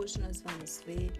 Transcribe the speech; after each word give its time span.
Hoje 0.00 0.20
nós 0.20 0.40
vamos 0.42 0.80
ver, 0.86 1.10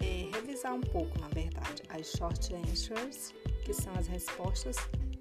é, 0.00 0.34
revisar 0.34 0.72
um 0.72 0.80
pouco, 0.80 1.20
na 1.20 1.28
verdade, 1.28 1.82
as 1.90 2.12
short 2.12 2.54
answers, 2.54 3.34
que 3.62 3.74
são 3.74 3.92
as 3.92 4.06
respostas 4.06 4.76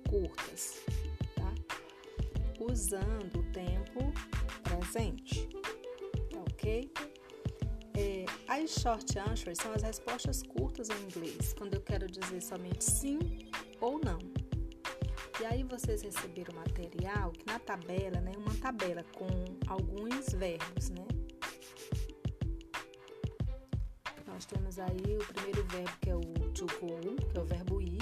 curtas, 0.07 0.79
tá? 1.35 1.53
Usando 2.57 3.39
o 3.39 3.43
tempo 3.51 4.13
presente, 4.63 5.49
tá 6.31 6.39
ok? 6.39 6.89
É, 7.97 8.25
as 8.47 8.75
short 8.75 9.19
answers 9.19 9.57
são 9.61 9.73
as 9.73 9.83
respostas 9.83 10.41
curtas 10.41 10.87
em 10.89 11.03
inglês, 11.03 11.51
quando 11.51 11.73
eu 11.73 11.81
quero 11.81 12.07
dizer 12.09 12.41
somente 12.41 12.81
sim 12.81 13.19
ou 13.81 13.99
não. 13.99 14.19
E 15.41 15.45
aí 15.45 15.63
vocês 15.63 16.01
receberam 16.01 16.55
material 16.55 17.33
que 17.33 17.45
na 17.45 17.59
tabela, 17.59 18.21
né, 18.21 18.31
uma 18.37 18.55
tabela 18.55 19.03
com 19.17 19.27
alguns 19.67 20.29
verbos, 20.29 20.91
né? 20.91 21.08
Temos 24.49 24.79
aí 24.79 25.17
o 25.17 25.33
primeiro 25.33 25.63
verbo 25.65 25.91
que 26.01 26.09
é 26.09 26.15
o 26.15 26.21
to 26.53 26.65
go, 26.79 27.15
que 27.31 27.37
é 27.37 27.41
o 27.41 27.45
verbo 27.45 27.81
ir, 27.81 27.99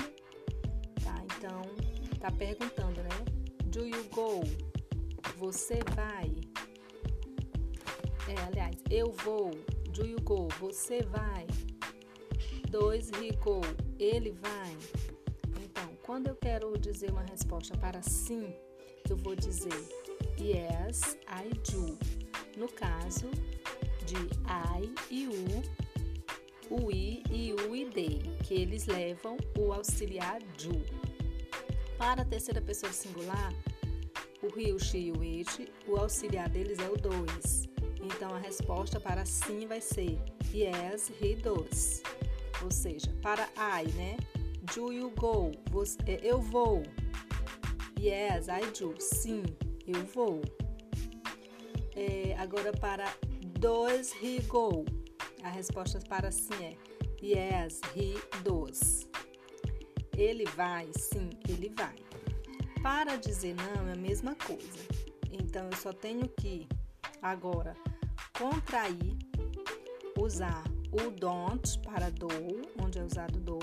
tá? 1.04 1.16
Então, 1.38 1.62
tá 2.20 2.32
perguntando, 2.32 3.04
né? 3.04 3.10
Do 3.66 3.86
you 3.86 4.04
go? 4.12 4.42
Você 5.38 5.80
vai? 5.96 6.34
É, 8.28 8.42
aliás, 8.48 8.76
eu 8.90 9.12
vou. 9.24 9.52
Do 9.90 10.06
you 10.06 10.22
go? 10.22 10.48
Você 10.60 11.02
vai? 11.04 11.46
Dois, 12.70 13.10
he 13.22 13.32
go. 13.44 13.62
Ele 14.00 14.32
vai. 14.32 14.78
Quando 16.04 16.28
eu 16.28 16.36
quero 16.38 16.78
dizer 16.80 17.12
uma 17.12 17.24
resposta 17.24 17.78
para 17.78 18.02
sim, 18.02 18.54
eu 19.10 19.18
vou 19.18 19.36
dizer 19.36 19.74
yes, 20.40 21.18
I 21.28 21.50
do. 21.70 21.98
No 22.58 22.72
caso 22.72 23.30
de 24.06 24.16
I 24.48 24.94
e 25.12 25.28
u, 25.28 25.62
o 26.70 26.92
i 26.92 27.24
e 27.32 27.54
o 27.54 27.76
id, 27.76 28.22
que 28.44 28.54
eles 28.54 28.86
levam 28.86 29.38
o 29.58 29.74
auxiliar 29.74 30.40
do. 30.40 30.82
Para 31.98 32.22
a 32.22 32.26
terceira 32.26 32.62
pessoa 32.62 32.92
singular, 32.92 33.54
o 34.42 34.60
he, 34.60 34.72
o 34.72 34.80
she 34.80 34.98
e 34.98 35.12
o 35.12 35.22
it, 35.22 35.72
o 35.88 35.98
auxiliar 35.98 36.50
deles 36.50 36.80
é 36.80 36.90
o 36.90 36.96
dois. 36.96 37.68
Então 38.02 38.34
a 38.34 38.38
resposta 38.38 39.00
para 39.00 39.26
sim 39.26 39.66
vai 39.68 39.82
ser 39.82 40.18
yes, 40.54 41.12
he 41.22 41.36
does. 41.36 42.04
Ou 42.64 42.72
seja, 42.72 43.14
para 43.22 43.50
I, 43.58 43.92
né? 43.94 44.18
Do 44.76 44.92
you 44.92 45.12
go? 45.12 45.52
Você, 45.72 45.98
é, 46.08 46.20
eu 46.24 46.42
vou. 46.42 46.84
Yes, 48.00 48.48
I 48.48 48.66
do. 48.80 48.96
Sim, 49.00 49.44
eu 49.86 50.04
vou. 50.06 50.42
É, 51.96 52.36
agora 52.38 52.72
para 52.74 53.12
does 53.60 54.14
he 54.22 54.40
go? 54.42 54.86
A 55.48 55.50
resposta 55.50 55.98
para 56.10 56.30
sim 56.30 56.54
é 56.62 56.76
yes, 57.26 57.80
he 57.96 58.16
does. 58.44 59.08
Ele 60.18 60.44
vai? 60.44 60.90
Sim, 61.00 61.30
ele 61.48 61.74
vai. 61.74 61.96
Para 62.84 63.16
dizer 63.16 63.56
não 63.56 63.88
é 63.88 63.94
a 63.94 63.96
mesma 63.96 64.36
coisa. 64.36 64.86
Então 65.32 65.64
eu 65.68 65.78
só 65.78 65.94
tenho 65.94 66.28
que 66.28 66.68
agora 67.22 67.78
contrair, 68.38 69.18
usar 70.20 70.66
o 70.92 71.10
don't 71.12 71.80
para 71.80 72.12
do, 72.12 72.28
onde 72.84 73.00
é 73.00 73.04
usado 73.04 73.40
do, 73.40 73.58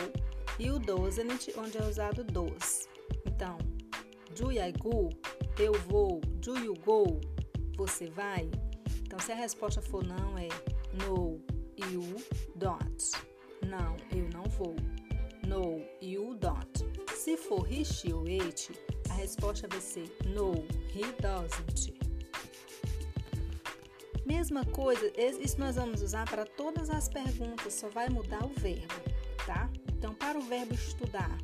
e 0.59 0.71
o 0.71 0.79
doesn't, 0.79 1.53
onde 1.59 1.77
é 1.77 1.83
usado 1.83 2.25
dos. 2.25 2.89
Então, 3.27 3.59
do 4.35 4.51
I 4.51 4.73
go? 4.73 5.11
Eu 5.59 5.75
vou. 5.81 6.19
Do 6.37 6.57
you 6.57 6.75
go? 6.83 7.21
Você 7.77 8.09
vai? 8.09 8.51
Então, 9.03 9.19
se 9.19 9.33
a 9.33 9.35
resposta 9.35 9.83
for 9.83 10.03
não, 10.03 10.39
é 10.39 10.49
no, 10.95 11.45
you 11.77 12.23
don't. 12.57 13.13
Não, 13.67 13.97
eu 14.11 14.29
não 14.31 14.45
vou. 14.45 14.77
No, 15.47 15.83
you 16.01 16.35
don't. 16.35 16.85
Se 17.15 17.37
for 17.37 17.67
he, 17.67 17.85
she 17.85 18.13
ou 18.13 18.25
it, 18.27 18.73
a 19.11 19.15
resposta 19.15 19.67
vai 19.69 19.81
ser 19.81 20.11
no, 20.27 20.53
he 20.95 21.05
doesn't. 21.21 21.95
Mesma 24.27 24.65
coisa, 24.65 25.13
isso 25.19 25.61
nós 25.61 25.77
vamos 25.77 26.01
usar 26.01 26.29
para 26.29 26.47
todas 26.47 26.89
as 26.89 27.09
perguntas, 27.09 27.75
só 27.75 27.89
vai 27.91 28.09
mudar 28.09 28.43
o 28.45 28.49
verbo, 28.49 28.95
tá? 29.47 29.71
Então, 29.89 30.15
para 30.15 30.39
o 30.39 30.43
verbo 30.43 30.75
estudar, 30.75 31.39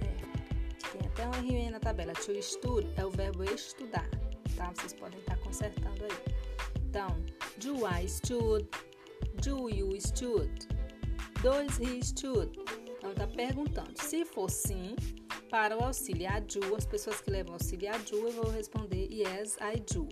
é, 0.00 0.88
tem 0.90 1.06
até 1.06 1.26
um 1.26 1.32
RN 1.32 1.70
na 1.70 1.80
tabela. 1.80 2.12
To 2.12 2.32
stud 2.32 2.86
é 2.96 3.06
o 3.06 3.10
verbo 3.10 3.42
estudar, 3.44 4.08
tá? 4.54 4.70
Vocês 4.74 4.92
podem 4.92 5.18
estar 5.20 5.36
consertando 5.38 6.04
aí. 6.04 6.41
Então, 6.92 7.16
do 7.56 7.86
I 7.86 8.06
stud? 8.06 8.68
Do 9.40 9.70
you 9.70 9.98
stud? 9.98 10.50
Does 11.42 11.78
he 11.78 12.02
stud? 12.02 12.50
Então, 12.98 13.14
tá 13.14 13.26
perguntando. 13.26 13.94
Se 13.96 14.26
for 14.26 14.50
sim, 14.50 14.94
para 15.48 15.74
o 15.78 15.82
auxiliar 15.82 16.42
do, 16.42 16.76
as 16.76 16.84
pessoas 16.84 17.22
que 17.22 17.30
levam 17.30 17.54
auxiliar 17.54 17.98
do, 18.00 18.16
eu 18.16 18.32
vou 18.32 18.50
responder 18.50 19.08
yes, 19.10 19.56
I 19.56 19.80
do. 19.90 20.06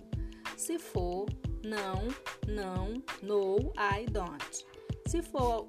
Se 0.57 0.79
for 0.79 1.27
não, 1.63 2.07
não, 2.47 2.93
no, 3.21 3.71
I 3.77 4.07
don't. 4.07 4.65
Se 5.05 5.21
for 5.21 5.67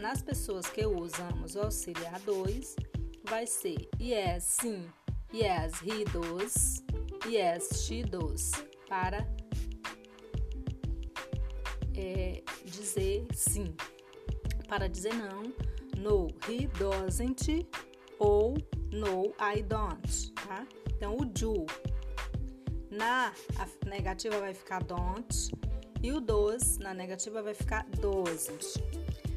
nas 0.00 0.22
pessoas 0.22 0.66
que 0.66 0.84
usamos 0.84 1.54
o 1.54 1.60
auxiliar 1.60 2.18
2, 2.22 2.74
vai 3.30 3.46
ser 3.46 3.88
yes, 4.00 4.42
sim, 4.42 4.90
yes, 5.32 5.80
he 5.82 6.04
does, 6.06 6.82
yes, 7.28 7.86
she 7.86 8.02
does, 8.02 8.50
para 8.88 9.24
é, 12.02 12.42
dizer 12.64 13.26
sim. 13.32 13.74
Para 14.68 14.88
dizer 14.88 15.14
não, 15.14 15.42
no, 15.98 16.28
he 16.48 16.66
doesn't 16.78 17.66
ou 18.18 18.56
no, 18.90 19.34
I 19.38 19.62
don't, 19.62 20.32
tá? 20.32 20.66
Então, 20.96 21.16
o 21.16 21.24
do 21.24 21.66
na 22.90 23.32
negativa 23.86 24.38
vai 24.38 24.54
ficar 24.54 24.82
don't 24.84 25.50
e 26.02 26.12
o 26.12 26.20
dos 26.20 26.78
na 26.78 26.92
negativa 26.92 27.42
vai 27.42 27.54
ficar 27.54 27.86
doses. 28.00 28.74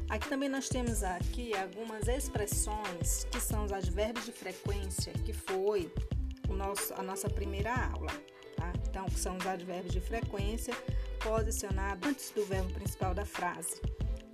Aqui 0.08 0.28
também 0.28 0.48
nós 0.48 0.68
temos 0.68 1.02
aqui 1.02 1.56
algumas 1.56 2.06
expressões 2.06 3.24
que 3.30 3.40
são 3.40 3.64
os 3.64 3.72
advérbios 3.72 4.24
de 4.24 4.32
frequência, 4.32 5.12
que 5.12 5.32
foi 5.32 5.92
o 6.48 6.54
nosso, 6.54 6.94
a 6.94 7.02
nossa 7.02 7.28
primeira 7.28 7.74
aula. 7.74 8.12
Tá? 8.56 8.72
Então, 8.88 9.06
são 9.16 9.36
os 9.36 9.46
advérbios 9.46 9.92
de 9.92 10.00
frequência 10.00 10.74
posicionados 11.16 12.08
antes 12.08 12.30
do 12.30 12.44
verbo 12.44 12.72
principal 12.72 13.14
da 13.14 13.24
frase. 13.24 13.80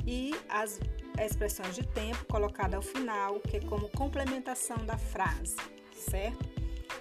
E 0.06 0.34
as 0.48 0.80
expressões 1.24 1.74
de 1.74 1.86
tempo 1.88 2.24
colocadas 2.26 2.74
ao 2.74 2.82
final, 2.82 3.40
que 3.40 3.58
é 3.58 3.60
como 3.60 3.88
complementação 3.90 4.78
da 4.84 4.98
frase, 4.98 5.56
certo? 5.94 6.50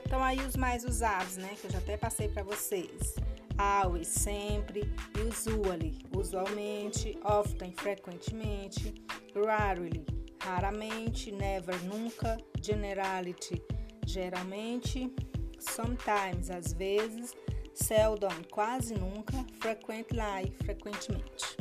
Então, 0.05 0.23
aí 0.23 0.39
os 0.41 0.55
mais 0.55 0.83
usados, 0.83 1.37
né? 1.37 1.55
Que 1.59 1.67
eu 1.67 1.71
já 1.71 1.79
até 1.79 1.97
passei 1.97 2.27
para 2.27 2.43
vocês 2.43 3.15
always, 3.57 4.07
sempre, 4.07 4.81
usually, 5.27 5.99
usualmente, 6.15 7.17
often, 7.23 7.73
frequentemente, 7.73 8.93
rarely, 9.35 10.05
raramente, 10.41 11.31
never, 11.31 11.79
nunca, 11.83 12.37
generality, 12.61 13.61
geralmente, 14.05 15.13
sometimes, 15.59 16.49
às 16.49 16.73
vezes, 16.73 17.33
seldom, 17.81 18.43
quase 18.51 18.93
nunca, 18.93 19.45
frequently, 19.59 20.53
frequentemente. 20.63 21.57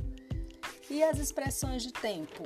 E 0.91 1.03
as 1.03 1.19
expressões 1.19 1.83
de 1.83 1.93
tempo? 1.93 2.45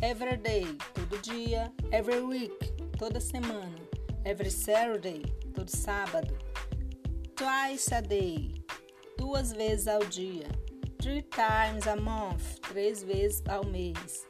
Every 0.00 0.36
day, 0.36 0.66
todo 0.94 1.18
dia, 1.22 1.72
every 1.92 2.20
week, 2.20 2.58
toda 2.98 3.20
semana, 3.20 3.78
every 4.24 4.50
Saturday, 4.50 5.22
todo 5.54 5.68
sábado, 5.68 6.36
twice 7.36 7.92
a 7.92 8.00
day, 8.00 8.52
duas 9.16 9.52
vezes 9.52 9.86
ao 9.86 10.00
dia. 10.00 10.48
Three 11.00 11.22
times 11.22 11.86
a 11.86 11.96
month, 11.96 12.60
três 12.60 13.02
vezes 13.02 13.42
ao 13.48 13.64
mês. 13.64 14.26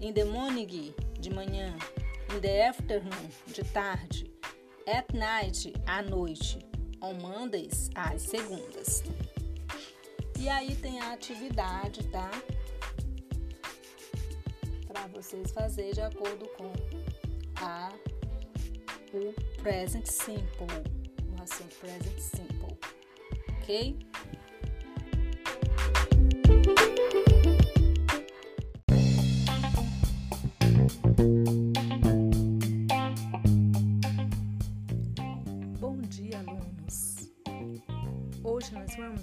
In 0.00 0.12
the 0.14 0.24
morning, 0.24 0.94
de 1.20 1.30
manhã. 1.30 1.74
In 2.30 2.40
the 2.40 2.62
afternoon, 2.62 3.30
de 3.52 3.62
tarde. 3.72 4.30
At 4.86 5.12
night, 5.14 5.72
à 5.86 6.02
noite. 6.02 6.58
On 7.04 7.14
Mondays, 7.14 7.90
às 7.94 8.22
segundas. 8.22 9.02
E 10.38 10.48
aí 10.48 10.74
tem 10.76 11.00
a 11.00 11.12
atividade, 11.12 12.02
tá? 12.08 12.30
Para 14.86 15.06
vocês 15.08 15.50
fazerem 15.52 15.92
de 15.92 16.00
acordo 16.00 16.46
com 16.56 16.72
a 17.56 17.92
o 19.12 19.32
present 19.62 20.06
simple, 20.06 20.66
o 21.30 21.42
assunto 21.42 21.76
present 21.76 22.18
simple 22.18 22.54
ok? 23.64 23.96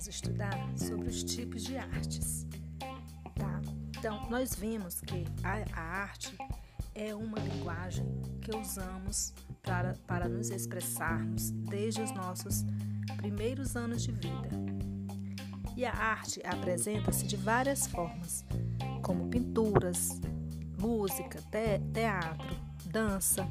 Vamos 0.02 0.08
estudar 0.08 0.58
sobre 0.76 1.10
os 1.10 1.24
tipos 1.24 1.64
de 1.64 1.78
artes. 1.78 2.48
Tá? 3.36 3.62
Então, 3.96 4.28
nós 4.32 4.56
vimos 4.56 5.00
que 5.00 5.26
a, 5.44 5.80
a 5.80 5.82
arte 5.82 6.36
é 6.96 7.14
uma 7.14 7.38
linguagem 7.38 8.06
que 8.42 8.56
usamos 8.56 9.32
para, 9.62 9.94
para 10.08 10.28
nos 10.28 10.50
expressarmos 10.50 11.52
desde 11.52 12.02
os 12.02 12.12
nossos 12.14 12.66
primeiros 13.18 13.76
anos 13.76 14.02
de 14.02 14.12
vida. 14.12 14.50
E 15.78 15.86
a 15.86 15.94
arte 15.94 16.42
apresenta-se 16.44 17.28
de 17.28 17.36
várias 17.36 17.86
formas, 17.86 18.44
como 19.04 19.30
pinturas, 19.30 20.20
música, 20.80 21.40
te 21.52 21.78
teatro, 21.94 22.58
dança. 22.86 23.48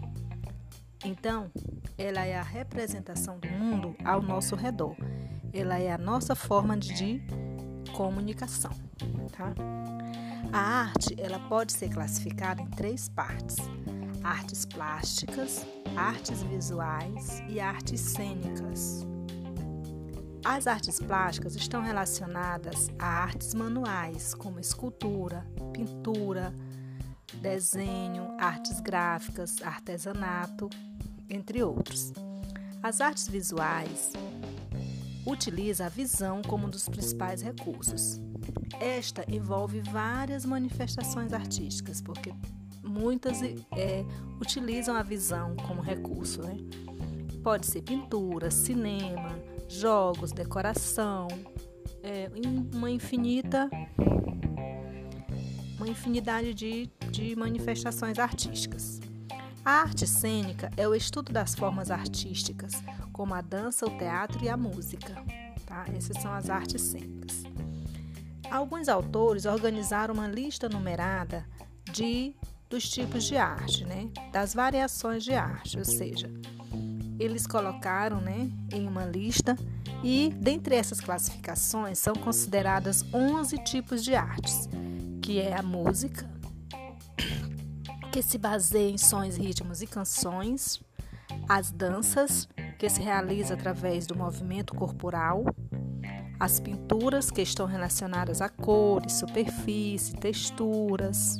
Então, 1.04 1.48
ela 1.96 2.24
é 2.24 2.36
a 2.36 2.42
representação 2.42 3.38
do 3.38 3.48
mundo 3.50 3.94
ao 4.04 4.20
nosso 4.20 4.56
redor 4.56 4.96
ela 5.52 5.78
é 5.78 5.92
a 5.92 5.98
nossa 5.98 6.34
forma 6.34 6.76
de 6.76 7.22
comunicação, 7.92 8.70
tá? 9.36 9.52
A 10.52 10.58
arte, 10.58 11.14
ela 11.18 11.38
pode 11.48 11.72
ser 11.72 11.90
classificada 11.90 12.60
em 12.60 12.66
três 12.70 13.08
partes: 13.08 13.56
artes 14.22 14.64
plásticas, 14.64 15.66
artes 15.96 16.42
visuais 16.42 17.42
e 17.48 17.60
artes 17.60 18.00
cênicas. 18.00 19.06
As 20.44 20.66
artes 20.66 20.98
plásticas 20.98 21.54
estão 21.54 21.82
relacionadas 21.82 22.88
a 22.98 23.06
artes 23.06 23.52
manuais, 23.54 24.34
como 24.34 24.58
escultura, 24.58 25.46
pintura, 25.72 26.54
desenho, 27.42 28.34
artes 28.38 28.80
gráficas, 28.80 29.60
artesanato, 29.62 30.70
entre 31.28 31.62
outros. 31.62 32.12
As 32.82 33.02
artes 33.02 33.28
visuais 33.28 34.12
utiliza 35.26 35.86
a 35.86 35.88
visão 35.88 36.42
como 36.42 36.66
um 36.66 36.70
dos 36.70 36.88
principais 36.88 37.42
recursos. 37.42 38.20
Esta 38.80 39.24
envolve 39.28 39.80
várias 39.80 40.44
manifestações 40.44 41.32
artísticas, 41.32 42.00
porque 42.00 42.32
muitas 42.82 43.42
é, 43.42 44.04
utilizam 44.40 44.94
a 44.94 45.02
visão 45.02 45.54
como 45.66 45.80
recurso. 45.80 46.42
Né? 46.42 46.56
Pode 47.42 47.66
ser 47.66 47.82
pintura, 47.82 48.50
cinema, 48.50 49.38
jogos, 49.68 50.32
decoração, 50.32 51.28
é, 52.02 52.30
uma 52.72 52.90
infinita 52.90 53.68
uma 55.80 55.88
infinidade 55.88 56.52
de, 56.52 56.90
de 57.10 57.34
manifestações 57.34 58.18
artísticas. 58.18 59.00
A 59.64 59.80
arte 59.80 60.06
cênica 60.06 60.70
é 60.76 60.86
o 60.86 60.94
estudo 60.94 61.32
das 61.32 61.54
formas 61.54 61.90
artísticas, 61.90 62.82
como 63.20 63.34
a 63.34 63.42
dança, 63.42 63.84
o 63.84 63.98
teatro 63.98 64.42
e 64.42 64.48
a 64.48 64.56
música. 64.56 65.14
Tá? 65.66 65.84
Essas 65.94 66.16
são 66.22 66.32
as 66.32 66.48
artes 66.48 66.80
cênicas. 66.80 67.42
Alguns 68.50 68.88
autores 68.88 69.44
organizaram 69.44 70.14
uma 70.14 70.26
lista 70.26 70.70
numerada 70.70 71.44
de 71.92 72.34
dos 72.70 72.88
tipos 72.88 73.24
de 73.24 73.36
arte, 73.36 73.84
né? 73.84 74.08
das 74.32 74.54
variações 74.54 75.22
de 75.22 75.34
arte, 75.34 75.76
ou 75.76 75.84
seja, 75.84 76.30
eles 77.18 77.46
colocaram 77.46 78.22
né, 78.22 78.48
em 78.72 78.88
uma 78.88 79.04
lista 79.04 79.54
e 80.02 80.32
dentre 80.40 80.76
essas 80.76 80.98
classificações 80.98 81.98
são 81.98 82.14
consideradas 82.14 83.04
11 83.12 83.58
tipos 83.64 84.02
de 84.02 84.14
artes, 84.14 84.66
que 85.20 85.38
é 85.40 85.54
a 85.54 85.62
música, 85.62 86.26
que 88.10 88.22
se 88.22 88.38
baseia 88.38 88.88
em 88.88 88.96
sons, 88.96 89.36
ritmos 89.36 89.82
e 89.82 89.86
canções, 89.86 90.80
as 91.48 91.70
danças, 91.70 92.48
que 92.80 92.88
se 92.88 93.02
realiza 93.02 93.52
através 93.52 94.06
do 94.06 94.16
movimento 94.16 94.74
corporal, 94.74 95.44
as 96.40 96.58
pinturas, 96.58 97.30
que 97.30 97.42
estão 97.42 97.66
relacionadas 97.66 98.40
a 98.40 98.48
cores, 98.48 99.12
superfície, 99.12 100.14
texturas, 100.14 101.36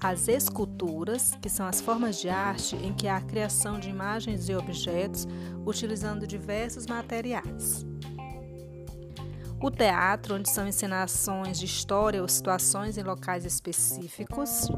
as 0.00 0.26
esculturas, 0.26 1.38
que 1.40 1.48
são 1.48 1.64
as 1.64 1.80
formas 1.80 2.20
de 2.20 2.28
arte 2.28 2.74
em 2.74 2.92
que 2.92 3.06
há 3.06 3.18
a 3.18 3.20
criação 3.20 3.78
de 3.78 3.88
imagens 3.88 4.48
e 4.48 4.54
objetos 4.56 5.28
utilizando 5.64 6.26
diversos 6.26 6.86
materiais. 6.86 7.86
O 9.62 9.70
teatro, 9.70 10.34
onde 10.34 10.50
são 10.50 10.66
encenações 10.66 11.56
de 11.56 11.66
história 11.66 12.20
ou 12.20 12.26
situações 12.26 12.98
em 12.98 13.04
locais 13.04 13.44
específicos, 13.44 14.68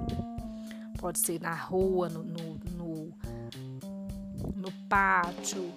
pode 0.98 1.20
ser 1.20 1.40
na 1.40 1.54
rua, 1.54 2.10
no, 2.10 2.22
no, 2.22 2.60
no 4.54 4.70
pátio, 4.88 5.72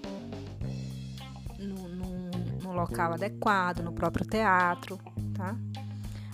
no, 1.60 1.88
no 1.90 2.74
local 2.74 3.14
adequado, 3.14 3.80
no 3.80 3.94
próprio 3.94 4.26
teatro, 4.26 5.00
tá? 5.34 5.56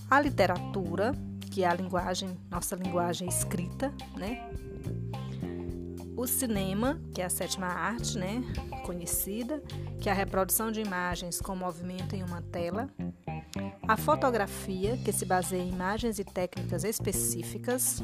A 0.09 0.19
literatura, 0.19 1.13
que 1.39 1.63
é 1.63 1.67
a 1.67 1.73
linguagem, 1.73 2.37
nossa 2.49 2.75
linguagem 2.75 3.27
escrita, 3.27 3.93
né? 4.17 4.49
O 6.17 6.27
cinema, 6.27 6.99
que 7.13 7.21
é 7.21 7.25
a 7.25 7.29
sétima 7.29 7.65
arte, 7.65 8.17
né, 8.17 8.43
conhecida, 8.85 9.63
que 9.99 10.07
é 10.07 10.11
a 10.11 10.15
reprodução 10.15 10.71
de 10.71 10.79
imagens 10.79 11.41
com 11.41 11.55
movimento 11.55 12.15
em 12.15 12.21
uma 12.21 12.41
tela. 12.41 12.89
A 13.87 13.97
fotografia, 13.97 14.97
que 14.97 15.11
se 15.11 15.25
baseia 15.25 15.63
em 15.63 15.69
imagens 15.69 16.19
e 16.19 16.23
técnicas 16.23 16.83
específicas. 16.83 18.03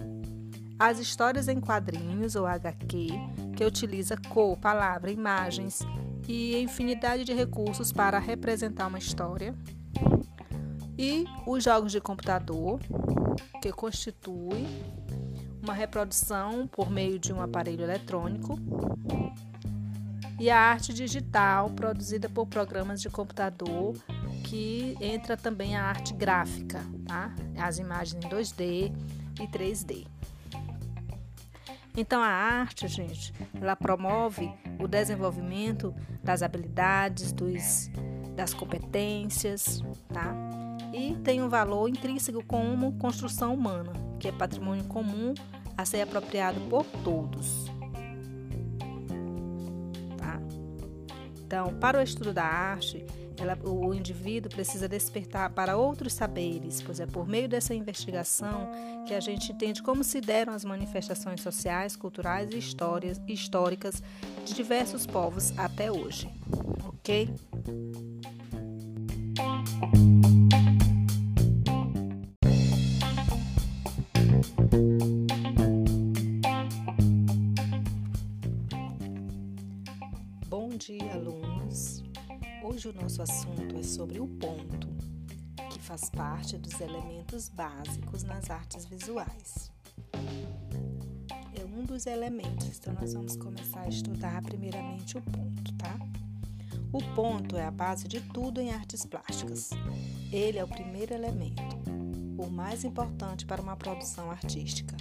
As 0.79 0.99
histórias 0.99 1.47
em 1.47 1.59
quadrinhos 1.59 2.35
ou 2.35 2.45
HQ, 2.45 3.07
que 3.55 3.65
utiliza 3.65 4.15
cor, 4.29 4.55
palavra, 4.57 5.09
imagens 5.09 5.81
e 6.27 6.55
infinidade 6.61 7.23
de 7.23 7.33
recursos 7.33 7.91
para 7.91 8.19
representar 8.19 8.85
uma 8.85 8.99
história. 8.99 9.55
E 10.95 11.25
os 11.47 11.63
jogos 11.63 11.91
de 11.91 11.99
computador, 11.99 12.79
que 13.59 13.71
constitui 13.71 14.67
uma 15.63 15.73
reprodução 15.73 16.67
por 16.67 16.91
meio 16.91 17.17
de 17.17 17.33
um 17.33 17.41
aparelho 17.41 17.83
eletrônico. 17.83 18.59
E 20.39 20.51
a 20.51 20.59
arte 20.59 20.93
digital, 20.93 21.71
produzida 21.71 22.29
por 22.29 22.45
programas 22.45 23.01
de 23.01 23.09
computador, 23.09 23.95
que 24.43 24.95
entra 25.01 25.35
também 25.35 25.75
a 25.75 25.85
arte 25.85 26.13
gráfica, 26.13 26.79
tá? 27.07 27.33
As 27.57 27.79
imagens 27.79 28.23
em 28.23 28.29
2D 28.29 28.91
e 29.39 29.47
3D. 29.47 30.16
Então 31.99 32.21
a 32.21 32.27
arte, 32.27 32.87
gente, 32.87 33.33
ela 33.59 33.75
promove 33.75 34.53
o 34.79 34.87
desenvolvimento 34.87 35.95
das 36.23 36.43
habilidades, 36.43 37.31
dos, 37.31 37.89
das 38.35 38.53
competências, 38.53 39.81
tá? 40.13 40.31
E 40.93 41.15
tem 41.23 41.41
um 41.41 41.49
valor 41.49 41.89
intrínseco 41.89 42.43
como 42.45 42.95
construção 42.99 43.51
humana, 43.55 43.93
que 44.19 44.27
é 44.27 44.31
patrimônio 44.31 44.83
comum 44.83 45.33
a 45.75 45.85
ser 45.85 46.01
apropriado 46.01 46.61
por 46.69 46.85
todos. 47.03 47.65
Tá? 50.17 50.39
Então, 51.39 51.73
para 51.79 51.97
o 51.97 52.01
estudo 52.03 52.31
da 52.31 52.43
arte, 52.45 53.03
ela, 53.39 53.57
o 53.63 53.93
indivíduo 53.93 54.49
precisa 54.49 54.87
despertar 54.87 55.49
para 55.51 55.77
outros 55.77 56.13
saberes, 56.13 56.81
pois 56.81 56.99
é 56.99 57.05
por 57.05 57.27
meio 57.27 57.47
dessa 57.47 57.73
investigação 57.73 58.71
que 59.05 59.13
a 59.13 59.19
gente 59.19 59.51
entende 59.51 59.81
como 59.81 60.03
se 60.03 60.19
deram 60.19 60.53
as 60.53 60.65
manifestações 60.65 61.41
sociais, 61.41 61.95
culturais 61.95 62.49
e 62.51 62.57
histórias, 62.57 63.21
históricas 63.27 64.01
de 64.45 64.53
diversos 64.53 65.05
povos 65.05 65.53
até 65.57 65.91
hoje. 65.91 66.29
Ok? 66.87 67.29
Nosso 83.07 83.21
assunto 83.21 83.77
é 83.77 83.83
sobre 83.83 84.19
o 84.19 84.27
ponto, 84.27 84.89
que 85.71 85.79
faz 85.79 86.09
parte 86.09 86.57
dos 86.57 86.77
elementos 86.81 87.47
básicos 87.47 88.23
nas 88.23 88.49
artes 88.49 88.83
visuais. 88.83 89.71
É 91.55 91.63
um 91.63 91.85
dos 91.85 92.05
elementos, 92.05 92.77
então 92.77 92.93
nós 92.95 93.13
vamos 93.13 93.37
começar 93.37 93.83
a 93.83 93.87
estudar 93.87 94.41
primeiramente 94.41 95.17
o 95.17 95.21
ponto, 95.21 95.73
tá? 95.77 95.97
O 96.91 97.01
ponto 97.15 97.55
é 97.55 97.63
a 97.63 97.71
base 97.71 98.09
de 98.09 98.19
tudo 98.19 98.59
em 98.59 98.71
artes 98.71 99.05
plásticas. 99.05 99.69
Ele 100.29 100.57
é 100.57 100.63
o 100.65 100.67
primeiro 100.67 101.13
elemento, 101.13 101.63
o 102.37 102.51
mais 102.51 102.83
importante 102.83 103.45
para 103.45 103.61
uma 103.61 103.77
produção 103.77 104.29
artística. 104.29 104.97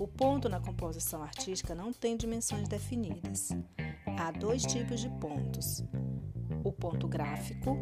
O 0.00 0.08
ponto 0.08 0.48
na 0.48 0.58
composição 0.58 1.22
artística 1.22 1.76
não 1.76 1.92
tem 1.92 2.16
dimensões 2.16 2.66
definidas. 2.66 3.50
Há 4.18 4.32
dois 4.32 4.62
tipos 4.62 5.00
de 5.00 5.08
pontos: 5.20 5.84
o 6.64 6.72
ponto 6.72 7.06
gráfico, 7.06 7.76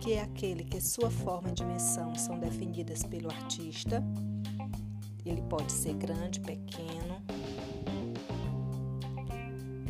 que 0.00 0.12
é 0.12 0.22
aquele 0.22 0.64
que 0.64 0.80
sua 0.80 1.10
forma 1.10 1.50
e 1.50 1.52
dimensão 1.52 2.14
são 2.14 2.38
definidas 2.38 3.02
pelo 3.02 3.28
artista. 3.28 4.02
Ele 5.26 5.42
pode 5.42 5.72
ser 5.72 5.94
grande, 5.94 6.40
pequeno. 6.40 7.20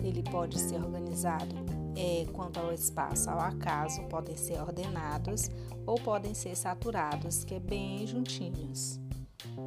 Ele 0.03 0.23
pode 0.23 0.59
ser 0.59 0.77
organizado 0.83 1.55
é, 1.95 2.27
quanto 2.33 2.59
ao 2.59 2.73
espaço 2.73 3.29
ao 3.29 3.39
acaso, 3.39 4.03
podem 4.05 4.37
ser 4.37 4.61
ordenados 4.61 5.51
ou 5.87 5.97
podem 6.01 6.33
ser 6.33 6.57
saturados, 6.57 7.45
que 7.45 7.55
é 7.55 7.61
bem 7.61 8.07
juntinhos. 8.07 8.99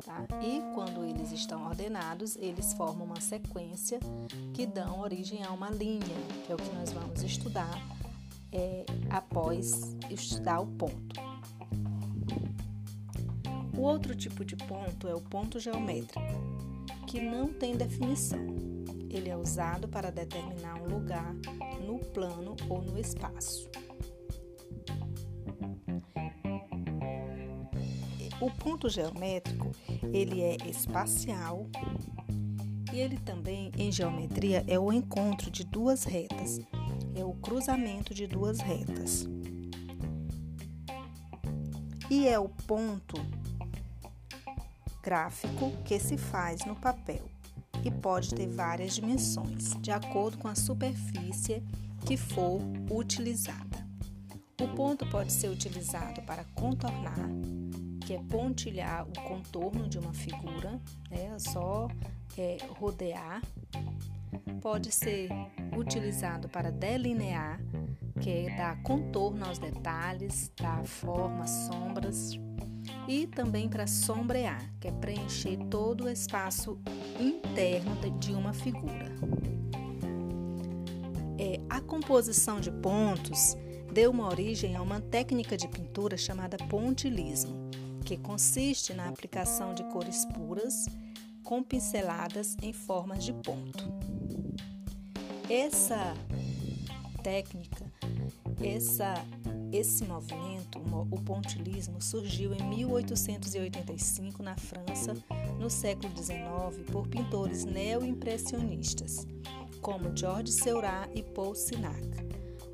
Tá? 0.03 0.25
E 0.41 0.61
quando 0.73 1.03
eles 1.03 1.31
estão 1.31 1.67
ordenados, 1.67 2.35
eles 2.37 2.73
formam 2.73 3.05
uma 3.05 3.21
sequência 3.21 3.99
que 4.53 4.65
dão 4.65 4.99
origem 4.99 5.43
a 5.43 5.51
uma 5.51 5.69
linha, 5.69 6.15
que 6.45 6.51
é 6.51 6.55
o 6.55 6.57
que 6.57 6.73
nós 6.75 6.91
vamos 6.91 7.21
estudar 7.21 7.79
é, 8.53 8.85
após 9.09 9.97
estudar 10.09 10.59
o 10.61 10.67
ponto. 10.67 11.19
O 13.75 13.81
outro 13.81 14.15
tipo 14.15 14.45
de 14.45 14.55
ponto 14.55 15.07
é 15.07 15.15
o 15.15 15.19
ponto 15.19 15.59
geométrico, 15.59 16.21
que 17.07 17.19
não 17.19 17.51
tem 17.51 17.75
definição. 17.75 18.39
Ele 19.09 19.29
é 19.29 19.35
usado 19.35 19.87
para 19.87 20.11
determinar 20.11 20.81
um 20.81 20.87
lugar 20.87 21.33
no 21.85 21.99
plano 21.99 22.55
ou 22.69 22.81
no 22.81 22.97
espaço. 22.99 23.69
O 28.39 28.51
ponto 28.51 28.89
geométrico, 28.89 29.71
ele 30.11 30.41
é 30.41 30.57
espacial 30.69 31.67
e 32.91 32.99
ele 32.99 33.17
também, 33.17 33.71
em 33.77 33.91
geometria, 33.91 34.63
é 34.67 34.77
o 34.77 34.91
encontro 34.91 35.49
de 35.49 35.63
duas 35.63 36.03
retas, 36.03 36.59
é 37.15 37.23
o 37.23 37.33
cruzamento 37.33 38.13
de 38.13 38.27
duas 38.27 38.59
retas. 38.59 39.27
E 42.09 42.27
é 42.27 42.37
o 42.37 42.49
ponto 42.49 43.15
gráfico 45.01 45.71
que 45.83 45.99
se 45.99 46.17
faz 46.17 46.65
no 46.65 46.75
papel 46.75 47.27
e 47.83 47.91
pode 47.91 48.33
ter 48.33 48.47
várias 48.47 48.95
dimensões, 48.95 49.75
de 49.81 49.91
acordo 49.91 50.37
com 50.37 50.47
a 50.47 50.55
superfície 50.55 51.61
que 52.05 52.15
for 52.15 52.61
utilizada. 52.89 53.83
O 54.61 54.67
ponto 54.69 55.05
pode 55.07 55.33
ser 55.33 55.49
utilizado 55.49 56.21
para 56.21 56.45
contornar, 56.55 57.29
que 58.05 58.13
é 58.13 58.19
pontilhar 58.29 59.05
o 59.07 59.13
contorno 59.27 59.89
de 59.89 59.97
uma 59.97 60.13
figura, 60.13 60.79
né? 61.09 61.33
É 61.33 61.39
só 61.39 61.89
é, 62.37 62.57
rodear. 62.79 63.41
Pode 64.61 64.91
ser 64.91 65.29
utilizado 65.77 66.47
para 66.49 66.71
delinear, 66.71 67.59
que 68.21 68.29
é 68.29 68.55
dar 68.55 68.81
contorno 68.83 69.45
aos 69.45 69.59
detalhes, 69.59 70.51
dar 70.55 70.85
forma, 70.85 71.45
sombras. 71.47 72.39
E 73.07 73.27
também 73.27 73.67
para 73.67 73.87
sombrear, 73.87 74.73
que 74.79 74.87
é 74.87 74.91
preencher 74.91 75.57
todo 75.69 76.05
o 76.05 76.09
espaço 76.09 76.79
interno 77.19 77.95
de 78.19 78.33
uma 78.33 78.53
figura. 78.53 79.05
É, 81.37 81.59
a 81.69 81.81
composição 81.81 82.59
de 82.59 82.71
pontos 82.71 83.55
deu 83.91 84.11
uma 84.11 84.27
origem 84.27 84.75
a 84.75 84.81
uma 84.81 85.01
técnica 85.01 85.57
de 85.57 85.67
pintura 85.67 86.17
chamada 86.17 86.57
pontilismo 86.69 87.69
que 88.03 88.17
consiste 88.17 88.93
na 88.93 89.07
aplicação 89.07 89.73
de 89.73 89.83
cores 89.85 90.25
puras 90.25 90.85
com 91.43 91.63
pinceladas 91.63 92.55
em 92.61 92.73
formas 92.73 93.23
de 93.23 93.33
ponto. 93.33 94.12
Essa 95.49 96.13
técnica, 97.21 97.85
essa, 98.61 99.13
esse 99.71 100.03
movimento, 100.05 100.79
o 101.11 101.21
pontilismo, 101.21 102.01
surgiu 102.01 102.53
em 102.53 102.63
1885 102.63 104.43
na 104.43 104.55
França, 104.55 105.13
no 105.59 105.69
século 105.69 106.11
XIX, 106.15 106.89
por 106.91 107.07
pintores 107.07 107.65
neo-impressionistas, 107.65 109.25
como 109.81 110.15
George 110.15 110.51
Seurat 110.51 111.09
e 111.13 111.23
Paul 111.23 111.55
Sinac. 111.55 112.07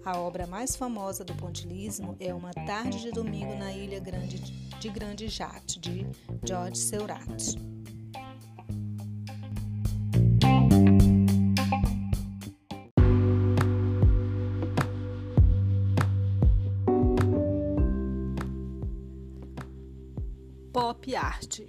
A 0.06 0.18
obra 0.18 0.48
mais 0.48 0.76
famosa 0.76 1.24
do 1.24 1.36
pontilismo 1.36 2.16
é 2.20 2.34
Uma 2.34 2.52
Tarde 2.52 3.02
de 3.02 3.12
Domingo 3.12 3.56
na 3.56 3.72
Ilha 3.74 4.00
Grande 4.00 4.40
de 4.80 4.90
Grande 4.90 5.28
Jato, 5.28 5.80
de 5.80 6.08
George 6.46 6.78
Seurat. 6.78 7.56
Pop 21.10 21.16
Art 21.16 21.60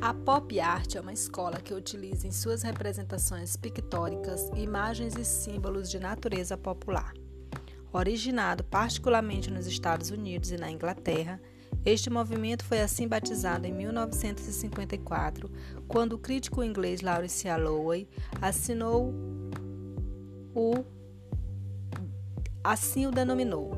a 0.00 0.14
pop 0.14 0.60
art 0.60 0.94
é 0.94 1.00
uma 1.00 1.12
escola 1.12 1.60
que 1.60 1.74
utiliza 1.74 2.26
em 2.26 2.32
suas 2.32 2.62
representações 2.62 3.54
pictóricas 3.54 4.50
imagens 4.56 5.14
e 5.16 5.24
símbolos 5.24 5.90
de 5.90 5.98
natureza 5.98 6.56
popular. 6.56 7.12
Originado 7.92 8.64
particularmente 8.64 9.50
nos 9.50 9.66
Estados 9.66 10.10
Unidos 10.10 10.50
e 10.50 10.56
na 10.56 10.70
Inglaterra, 10.70 11.38
este 11.84 12.08
movimento 12.08 12.64
foi 12.64 12.80
assim 12.80 13.06
batizado 13.06 13.66
em 13.66 13.74
1954, 13.74 15.50
quando 15.86 16.14
o 16.14 16.18
crítico 16.18 16.64
inglês 16.64 17.02
Laurence 17.02 17.46
Alloway 17.46 18.08
assinou 18.40 19.12
o 20.54 20.82
assim 22.62 23.06
o 23.06 23.10
denominou, 23.10 23.72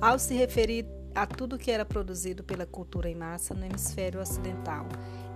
ao 0.00 0.18
se 0.18 0.34
referir 0.34 0.86
a 1.14 1.26
tudo 1.26 1.58
que 1.58 1.70
era 1.70 1.84
produzido 1.84 2.42
pela 2.42 2.66
cultura 2.66 3.08
em 3.08 3.14
massa 3.14 3.54
no 3.54 3.64
hemisfério 3.64 4.20
ocidental 4.20 4.86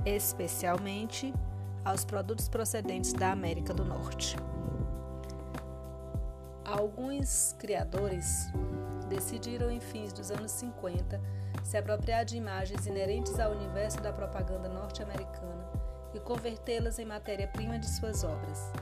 especialmente 0.06 1.34
aos 1.84 2.04
produtos 2.04 2.48
procedentes 2.48 3.12
da 3.12 3.32
América 3.32 3.74
do 3.74 3.84
Norte. 3.84 4.36
Alguns 6.64 7.54
criadores 7.58 8.48
decidiram, 9.08 9.70
em 9.70 9.80
fins 9.80 10.12
dos 10.12 10.30
anos 10.30 10.50
50, 10.52 11.20
se 11.64 11.76
apropriar 11.76 12.24
de 12.24 12.36
imagens 12.36 12.86
inerentes 12.86 13.38
ao 13.38 13.52
universo 13.52 14.00
da 14.00 14.12
propaganda 14.12 14.68
norte-americana 14.68 15.66
e 16.14 16.20
convertê-las 16.20 16.98
em 16.98 17.04
matéria-prima 17.04 17.78
de 17.78 17.88
suas 17.88 18.24
obras. 18.24 18.72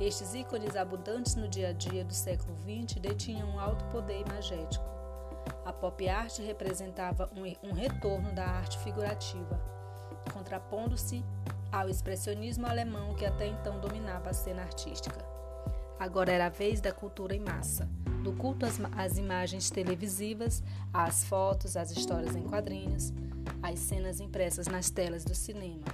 Estes 0.00 0.34
ícones 0.34 0.76
abundantes 0.76 1.34
no 1.34 1.48
dia 1.48 1.70
a 1.70 1.72
dia 1.72 2.04
do 2.04 2.14
século 2.14 2.56
XX 2.58 3.00
detinham 3.00 3.48
um 3.50 3.60
alto 3.60 3.84
poder 3.86 4.20
imagético. 4.20 4.97
A 5.68 5.72
pop 5.74 6.08
art 6.08 6.38
representava 6.38 7.30
um, 7.36 7.68
um 7.68 7.74
retorno 7.74 8.32
da 8.32 8.42
arte 8.42 8.78
figurativa, 8.78 9.60
contrapondo-se 10.32 11.22
ao 11.70 11.90
expressionismo 11.90 12.66
alemão 12.66 13.14
que 13.14 13.26
até 13.26 13.46
então 13.46 13.78
dominava 13.78 14.30
a 14.30 14.32
cena 14.32 14.62
artística. 14.62 15.22
Agora 16.00 16.32
era 16.32 16.46
a 16.46 16.48
vez 16.48 16.80
da 16.80 16.90
cultura 16.90 17.36
em 17.36 17.40
massa, 17.40 17.86
do 18.24 18.32
culto 18.32 18.64
às, 18.64 18.80
às 18.96 19.18
imagens 19.18 19.68
televisivas, 19.68 20.62
às 20.90 21.24
fotos, 21.24 21.76
às 21.76 21.90
histórias 21.90 22.34
em 22.34 22.44
quadrinhos, 22.44 23.12
às 23.62 23.78
cenas 23.78 24.20
impressas 24.20 24.68
nas 24.68 24.88
telas 24.88 25.22
do 25.22 25.34
cinema. 25.34 25.84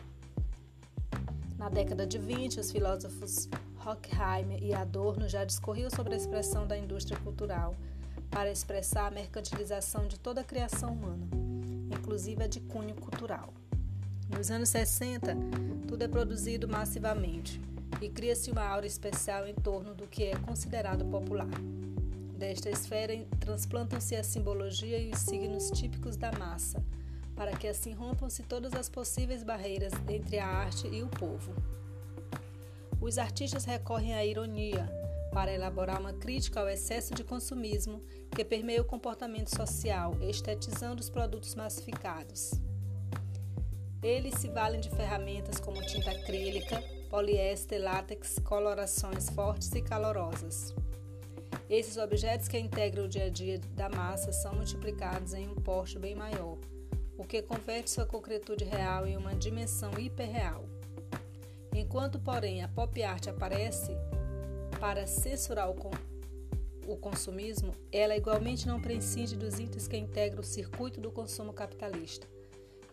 Na 1.58 1.68
década 1.68 2.06
de 2.06 2.16
20, 2.16 2.60
os 2.60 2.70
filósofos 2.70 3.48
Horkheimer 3.84 4.62
e 4.62 4.72
Adorno 4.72 5.28
já 5.28 5.44
discorriam 5.44 5.90
sobre 5.90 6.14
a 6.14 6.16
expressão 6.16 6.64
da 6.64 6.78
indústria 6.78 7.18
cultural 7.18 7.74
para 8.34 8.50
expressar 8.50 9.06
a 9.06 9.10
mercantilização 9.12 10.08
de 10.08 10.18
toda 10.18 10.40
a 10.40 10.44
criação 10.44 10.92
humana, 10.92 11.24
inclusive 11.88 12.42
a 12.42 12.48
de 12.48 12.58
cunho 12.58 12.92
cultural. 12.96 13.54
Nos 14.28 14.50
anos 14.50 14.70
60, 14.70 15.36
tudo 15.86 16.02
é 16.02 16.08
produzido 16.08 16.66
massivamente 16.66 17.60
e 18.02 18.08
cria-se 18.08 18.50
uma 18.50 18.66
aura 18.66 18.88
especial 18.88 19.46
em 19.46 19.54
torno 19.54 19.94
do 19.94 20.08
que 20.08 20.24
é 20.24 20.36
considerado 20.36 21.04
popular. 21.04 21.46
Desta 22.36 22.68
esfera 22.68 23.24
transplantam-se 23.38 24.16
a 24.16 24.24
simbologia 24.24 24.98
e 24.98 25.12
os 25.12 25.20
signos 25.20 25.70
típicos 25.70 26.16
da 26.16 26.32
massa, 26.32 26.82
para 27.36 27.52
que 27.52 27.68
assim 27.68 27.92
rompam-se 27.92 28.42
todas 28.42 28.74
as 28.74 28.88
possíveis 28.88 29.44
barreiras 29.44 29.92
entre 30.08 30.40
a 30.40 30.48
arte 30.48 30.88
e 30.88 31.04
o 31.04 31.08
povo. 31.08 31.54
Os 33.00 33.16
artistas 33.16 33.64
recorrem 33.64 34.12
à 34.12 34.24
ironia 34.26 35.03
para 35.34 35.52
elaborar 35.52 36.00
uma 36.00 36.12
crítica 36.12 36.60
ao 36.60 36.68
excesso 36.68 37.12
de 37.12 37.24
consumismo 37.24 38.00
que 38.30 38.44
permeia 38.44 38.80
o 38.80 38.84
comportamento 38.84 39.54
social, 39.54 40.16
estetizando 40.22 41.00
os 41.00 41.10
produtos 41.10 41.56
massificados. 41.56 42.52
Eles 44.00 44.34
se 44.34 44.48
valem 44.48 44.80
de 44.80 44.90
ferramentas 44.90 45.58
como 45.58 45.84
tinta 45.84 46.12
acrílica, 46.12 46.80
poliéster, 47.10 47.82
látex, 47.82 48.38
colorações 48.44 49.28
fortes 49.30 49.72
e 49.72 49.82
calorosas. 49.82 50.72
Esses 51.68 51.96
objetos 51.96 52.46
que 52.46 52.58
integram 52.58 53.06
o 53.06 53.08
dia 53.08 53.24
a 53.24 53.30
dia 53.30 53.58
da 53.74 53.88
massa 53.88 54.32
são 54.32 54.54
multiplicados 54.54 55.34
em 55.34 55.48
um 55.48 55.54
porte 55.56 55.98
bem 55.98 56.14
maior, 56.14 56.58
o 57.18 57.24
que 57.24 57.42
converte 57.42 57.90
sua 57.90 58.06
concretude 58.06 58.62
real 58.62 59.04
em 59.04 59.16
uma 59.16 59.34
dimensão 59.34 59.90
hiperreal. 59.98 60.64
Enquanto, 61.74 62.20
porém, 62.20 62.62
a 62.62 62.68
pop 62.68 63.02
art 63.02 63.26
aparece 63.26 63.96
para 64.84 65.06
censurar 65.06 65.70
o, 65.70 65.76
o 66.86 66.94
consumismo, 66.98 67.72
ela 67.90 68.14
igualmente 68.14 68.66
não 68.66 68.78
prescinde 68.78 69.34
dos 69.34 69.58
itens 69.58 69.88
que 69.88 69.96
integram 69.96 70.42
o 70.42 70.44
circuito 70.44 71.00
do 71.00 71.10
consumo 71.10 71.54
capitalista 71.54 72.26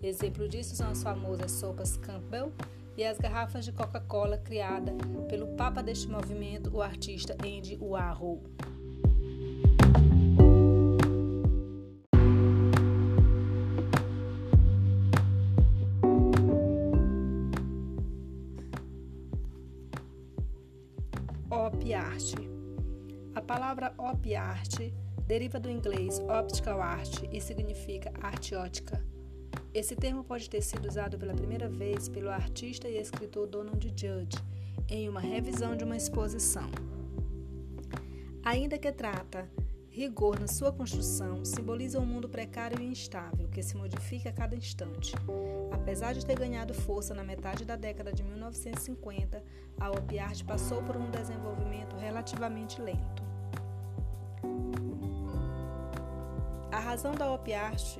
Exemplo 0.02 0.48
disso 0.48 0.74
são 0.74 0.90
as 0.90 1.04
famosas 1.04 1.52
sopas 1.52 1.98
Campbell 1.98 2.54
e 2.96 3.04
as 3.04 3.18
garrafas 3.18 3.66
de 3.66 3.74
Coca-Cola 3.74 4.38
criada 4.38 4.94
pelo 5.28 5.48
papa 5.58 5.84
deste 5.84 6.08
movimento, 6.08 6.74
o 6.74 6.82
artista 6.82 7.36
Andy 7.44 7.78
Warhol. 7.82 8.42
Palavra 23.72 23.94
Op 23.98 24.36
Art 24.36 24.80
deriva 25.26 25.58
do 25.58 25.70
inglês 25.70 26.20
optical 26.20 26.82
art 26.82 27.24
e 27.32 27.40
significa 27.40 28.12
arte 28.22 28.54
ótica. 28.54 29.02
Esse 29.74 29.96
termo 29.96 30.26
pode 30.26 30.50
ter 30.50 30.62
sido 30.62 30.90
usado 30.90 31.18
pela 31.18 31.34
primeira 31.34 31.70
vez 31.70 32.10
pelo 32.10 32.30
artista 32.30 32.90
e 32.90 32.98
escritor 32.98 33.48
Donald 33.48 33.82
Judd 33.88 34.36
em 34.90 35.08
uma 35.08 35.22
revisão 35.22 35.78
de 35.78 35.86
uma 35.86 35.96
exposição. 35.96 36.70
Ainda 38.44 38.78
que 38.78 38.92
trata 38.92 39.50
rigor 39.90 40.38
na 40.38 40.48
sua 40.48 40.74
construção, 40.74 41.46
simboliza 41.46 41.98
um 41.98 42.06
mundo 42.06 42.28
precário 42.28 42.82
e 42.82 42.86
instável 42.86 43.48
que 43.48 43.64
se 43.64 43.78
modifica 43.78 44.32
a 44.32 44.34
cada 44.34 44.54
instante. 44.54 45.14
Apesar 45.72 46.14
de 46.14 46.26
ter 46.26 46.38
ganhado 46.38 46.74
força 46.74 47.14
na 47.14 47.24
metade 47.24 47.64
da 47.64 47.78
década 47.78 48.12
de 48.12 48.22
1950, 48.22 49.42
a 49.80 49.92
op 49.92 50.20
art 50.20 50.44
passou 50.44 50.84
por 50.84 50.98
um 50.98 51.10
desenvolvimento 51.10 51.96
relativamente 51.96 52.82
lento. 52.82 53.31
A 56.72 56.80
razão 56.80 57.14
da 57.14 57.30
op 57.30 57.54
art 57.54 57.98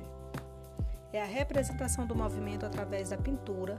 é 1.12 1.20
a 1.20 1.26
representação 1.26 2.06
do 2.06 2.16
movimento 2.16 2.64
através 2.64 3.10
da 3.10 3.18
pintura, 3.18 3.78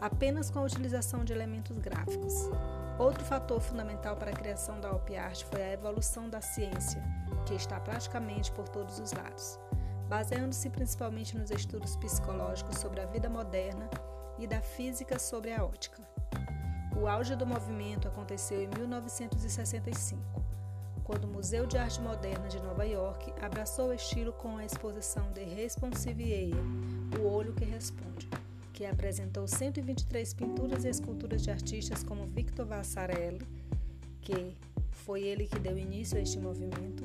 apenas 0.00 0.50
com 0.50 0.60
a 0.60 0.62
utilização 0.62 1.24
de 1.24 1.32
elementos 1.32 1.76
gráficos. 1.78 2.48
Outro 2.96 3.24
fator 3.24 3.60
fundamental 3.60 4.14
para 4.14 4.30
a 4.30 4.34
criação 4.34 4.80
da 4.80 4.92
op 4.92 5.16
art 5.16 5.42
foi 5.44 5.62
a 5.62 5.72
evolução 5.72 6.30
da 6.30 6.40
ciência, 6.40 7.02
que 7.44 7.54
está 7.54 7.80
praticamente 7.80 8.52
por 8.52 8.68
todos 8.68 9.00
os 9.00 9.12
lados, 9.12 9.58
baseando-se 10.08 10.70
principalmente 10.70 11.36
nos 11.36 11.50
estudos 11.50 11.96
psicológicos 11.96 12.78
sobre 12.78 13.00
a 13.00 13.06
vida 13.06 13.28
moderna 13.28 13.90
e 14.38 14.46
da 14.46 14.60
física 14.60 15.18
sobre 15.18 15.52
a 15.52 15.64
ótica. 15.64 16.02
O 16.96 17.08
auge 17.08 17.34
do 17.34 17.46
movimento 17.46 18.06
aconteceu 18.06 18.62
em 18.62 18.68
1965 18.68 20.49
quando 21.10 21.24
o 21.24 21.32
Museu 21.32 21.66
de 21.66 21.76
Arte 21.76 22.00
Moderna 22.00 22.46
de 22.46 22.62
Nova 22.62 22.84
York 22.84 23.32
abraçou 23.42 23.88
o 23.88 23.92
estilo 23.92 24.32
com 24.32 24.56
a 24.58 24.64
exposição 24.64 25.26
Responsive 25.56 26.22
Eye, 26.22 26.54
O 27.18 27.26
Olho 27.26 27.52
que 27.52 27.64
Responde, 27.64 28.28
que 28.72 28.86
apresentou 28.86 29.48
123 29.48 30.32
pinturas 30.34 30.84
e 30.84 30.88
esculturas 30.88 31.42
de 31.42 31.50
artistas 31.50 32.04
como 32.04 32.26
Victor 32.26 32.64
Vassarelli, 32.64 33.44
que 34.20 34.56
foi 34.92 35.22
ele 35.24 35.48
que 35.48 35.58
deu 35.58 35.76
início 35.76 36.16
a 36.16 36.20
este 36.20 36.38
movimento, 36.38 37.02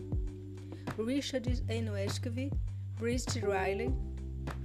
Richard 1.03 1.63
Enoeshkvi, 1.67 2.51
Bridget 2.99 3.39
Riley, 3.39 3.91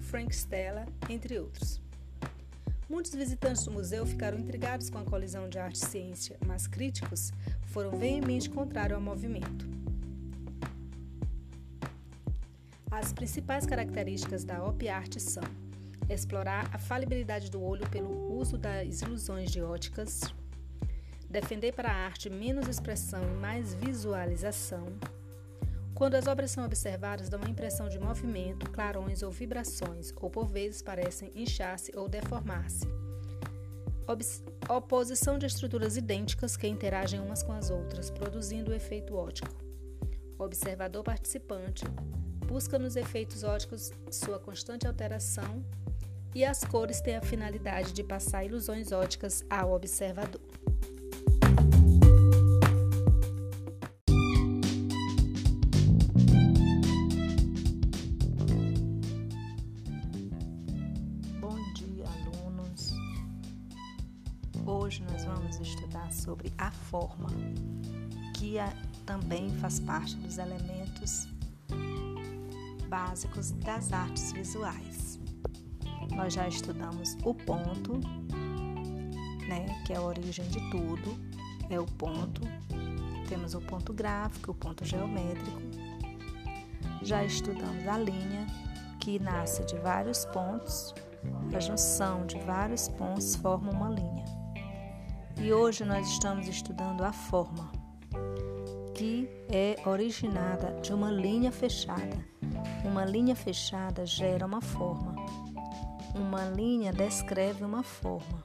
Frank 0.00 0.34
Stella, 0.34 0.84
entre 1.08 1.38
outros. 1.38 1.80
Muitos 2.90 3.14
visitantes 3.14 3.64
do 3.64 3.70
museu 3.70 4.04
ficaram 4.04 4.36
intrigados 4.36 4.90
com 4.90 4.98
a 4.98 5.04
colisão 5.04 5.48
de 5.48 5.60
arte 5.60 5.76
e 5.76 5.86
ciência, 5.86 6.36
mas 6.44 6.66
críticos 6.66 7.30
foram 7.66 7.92
veemente 7.92 8.50
contrários 8.50 8.96
ao 8.96 9.00
movimento. 9.00 9.64
As 12.90 13.12
principais 13.12 13.64
características 13.64 14.42
da 14.42 14.64
op 14.64 14.88
art 14.88 15.20
são 15.20 15.44
explorar 16.08 16.68
a 16.74 16.78
falibilidade 16.78 17.48
do 17.48 17.62
olho 17.62 17.88
pelo 17.90 18.36
uso 18.36 18.58
das 18.58 19.02
ilusões 19.02 19.52
de 19.52 19.62
óticas, 19.62 20.22
defender 21.30 21.72
para 21.72 21.92
a 21.92 22.06
arte 22.06 22.28
menos 22.28 22.66
expressão 22.66 23.22
e 23.22 23.40
mais 23.40 23.72
visualização. 23.72 24.98
Quando 26.00 26.14
as 26.14 26.26
obras 26.26 26.50
são 26.50 26.64
observadas, 26.64 27.28
dão 27.28 27.38
uma 27.38 27.50
impressão 27.50 27.86
de 27.86 27.98
movimento, 27.98 28.70
clarões 28.70 29.22
ou 29.22 29.30
vibrações, 29.30 30.10
ou 30.16 30.30
por 30.30 30.46
vezes 30.46 30.80
parecem 30.80 31.30
inchar-se 31.34 31.92
ou 31.94 32.08
deformar-se 32.08 32.88
oposição 34.66 35.38
de 35.38 35.44
estruturas 35.44 35.98
idênticas 35.98 36.56
que 36.56 36.66
interagem 36.66 37.20
umas 37.20 37.42
com 37.42 37.52
as 37.52 37.68
outras, 37.68 38.10
produzindo 38.10 38.70
o 38.70 38.74
efeito 38.74 39.14
ótico. 39.14 39.54
O 40.38 40.42
observador 40.42 41.04
participante 41.04 41.84
busca 42.46 42.78
nos 42.78 42.96
efeitos 42.96 43.44
óticos 43.44 43.92
sua 44.10 44.38
constante 44.38 44.86
alteração 44.86 45.62
e 46.34 46.46
as 46.46 46.64
cores 46.64 47.02
têm 47.02 47.16
a 47.16 47.22
finalidade 47.22 47.92
de 47.92 48.02
passar 48.02 48.42
ilusões 48.42 48.90
óticas 48.90 49.44
ao 49.50 49.72
observador. 49.72 50.40
Forma, 66.90 67.28
que 68.34 68.56
também 69.06 69.48
faz 69.58 69.78
parte 69.78 70.16
dos 70.16 70.38
elementos 70.38 71.28
básicos 72.88 73.52
das 73.52 73.92
artes 73.92 74.32
visuais. 74.32 75.20
Nós 76.14 76.34
já 76.34 76.48
estudamos 76.48 77.16
o 77.24 77.32
ponto, 77.32 78.00
né, 79.48 79.82
que 79.86 79.92
é 79.92 79.96
a 79.96 80.02
origem 80.02 80.46
de 80.48 80.58
tudo, 80.70 81.16
é 81.70 81.78
o 81.78 81.86
ponto. 81.86 82.42
Temos 83.28 83.54
o 83.54 83.60
ponto 83.60 83.92
gráfico, 83.92 84.50
o 84.50 84.54
ponto 84.54 84.84
geométrico. 84.84 85.60
Já 87.02 87.24
estudamos 87.24 87.86
a 87.86 87.96
linha, 87.96 88.46
que 88.98 89.20
nasce 89.20 89.64
de 89.64 89.76
vários 89.76 90.24
pontos. 90.26 90.92
A 91.54 91.60
junção 91.60 92.26
de 92.26 92.38
vários 92.40 92.88
pontos 92.88 93.36
forma 93.36 93.70
uma 93.70 93.88
linha. 93.88 94.39
E 95.42 95.54
hoje 95.54 95.86
nós 95.86 96.06
estamos 96.06 96.46
estudando 96.46 97.02
a 97.02 97.14
forma, 97.14 97.72
que 98.94 99.26
é 99.48 99.74
originada 99.86 100.78
de 100.82 100.92
uma 100.92 101.10
linha 101.10 101.50
fechada. 101.50 102.22
Uma 102.84 103.06
linha 103.06 103.34
fechada 103.34 104.04
gera 104.04 104.44
uma 104.44 104.60
forma. 104.60 105.16
Uma 106.14 106.44
linha 106.44 106.92
descreve 106.92 107.64
uma 107.64 107.82
forma. 107.82 108.44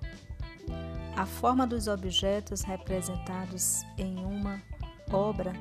A 1.18 1.26
forma 1.26 1.68
dos 1.68 1.90
objetos 1.90 2.62
representados 2.62 3.84
em 3.98 4.24
uma 4.24 4.62
obra 5.12 5.52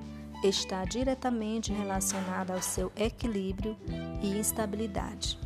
está 0.44 0.85
diretamente 0.85 1.73
relacionada 1.73 2.55
ao 2.55 2.62
seu 2.62 2.92
equilíbrio 2.94 3.77
e 4.23 4.38
estabilidade. 4.38 5.37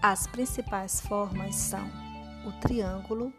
As 0.00 0.28
principais 0.28 1.00
formas 1.00 1.56
são 1.56 2.07
o 2.48 2.52
triângulo, 2.60 3.30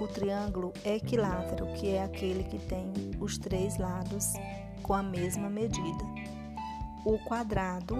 o 0.00 0.06
triângulo 0.06 0.72
equilátero, 0.84 1.66
que 1.74 1.90
é 1.90 2.04
aquele 2.04 2.44
que 2.44 2.58
tem 2.58 2.92
os 3.18 3.36
três 3.36 3.76
lados 3.78 4.34
com 4.82 4.94
a 4.94 5.02
mesma 5.02 5.50
medida. 5.50 6.04
O 7.04 7.18
quadrado, 7.24 7.96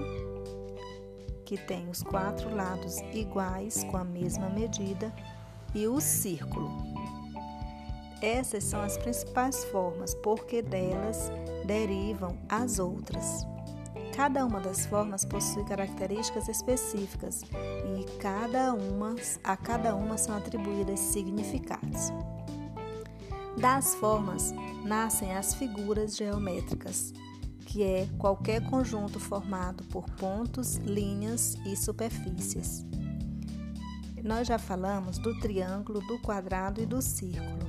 que 1.45 1.57
tem 1.57 1.89
os 1.89 2.03
quatro 2.03 2.55
lados 2.55 3.01
iguais 3.13 3.83
com 3.85 3.97
a 3.97 4.05
mesma 4.05 4.49
medida. 4.49 5.13
E 5.75 5.87
o 5.89 6.01
círculo. 6.01 6.71
Essas 8.23 8.65
são 8.65 8.81
as 8.81 8.97
principais 8.97 9.65
formas, 9.65 10.15
porque 10.15 10.63
delas 10.63 11.31
derivam 11.67 12.39
as 12.49 12.79
outras. 12.79 13.45
Cada 14.17 14.47
uma 14.47 14.61
das 14.61 14.87
formas 14.87 15.27
possui 15.27 15.63
características 15.65 16.49
específicas 16.49 17.43
e 17.43 18.19
cada 18.19 18.73
uma, 18.73 19.15
a 19.45 19.57
cada 19.59 19.95
uma 19.95 20.17
são 20.17 20.35
atribuídas 20.35 20.99
significados. 20.99 22.11
Das 23.61 23.95
formas 23.97 24.55
nascem 24.83 25.37
as 25.37 25.53
figuras 25.53 26.17
geométricas, 26.17 27.13
que 27.67 27.83
é 27.83 28.09
qualquer 28.17 28.63
conjunto 28.71 29.21
formado 29.21 29.85
por 29.85 30.09
pontos, 30.13 30.77
linhas 30.77 31.55
e 31.67 31.77
superfícies. 31.77 32.87
Nós 34.25 34.49
já 34.49 34.59
falamos 34.59 35.19
do 35.19 35.39
triângulo, 35.41 36.01
do 36.01 36.19
quadrado 36.21 36.81
e 36.81 36.87
do 36.87 37.03
círculo. 37.03 37.67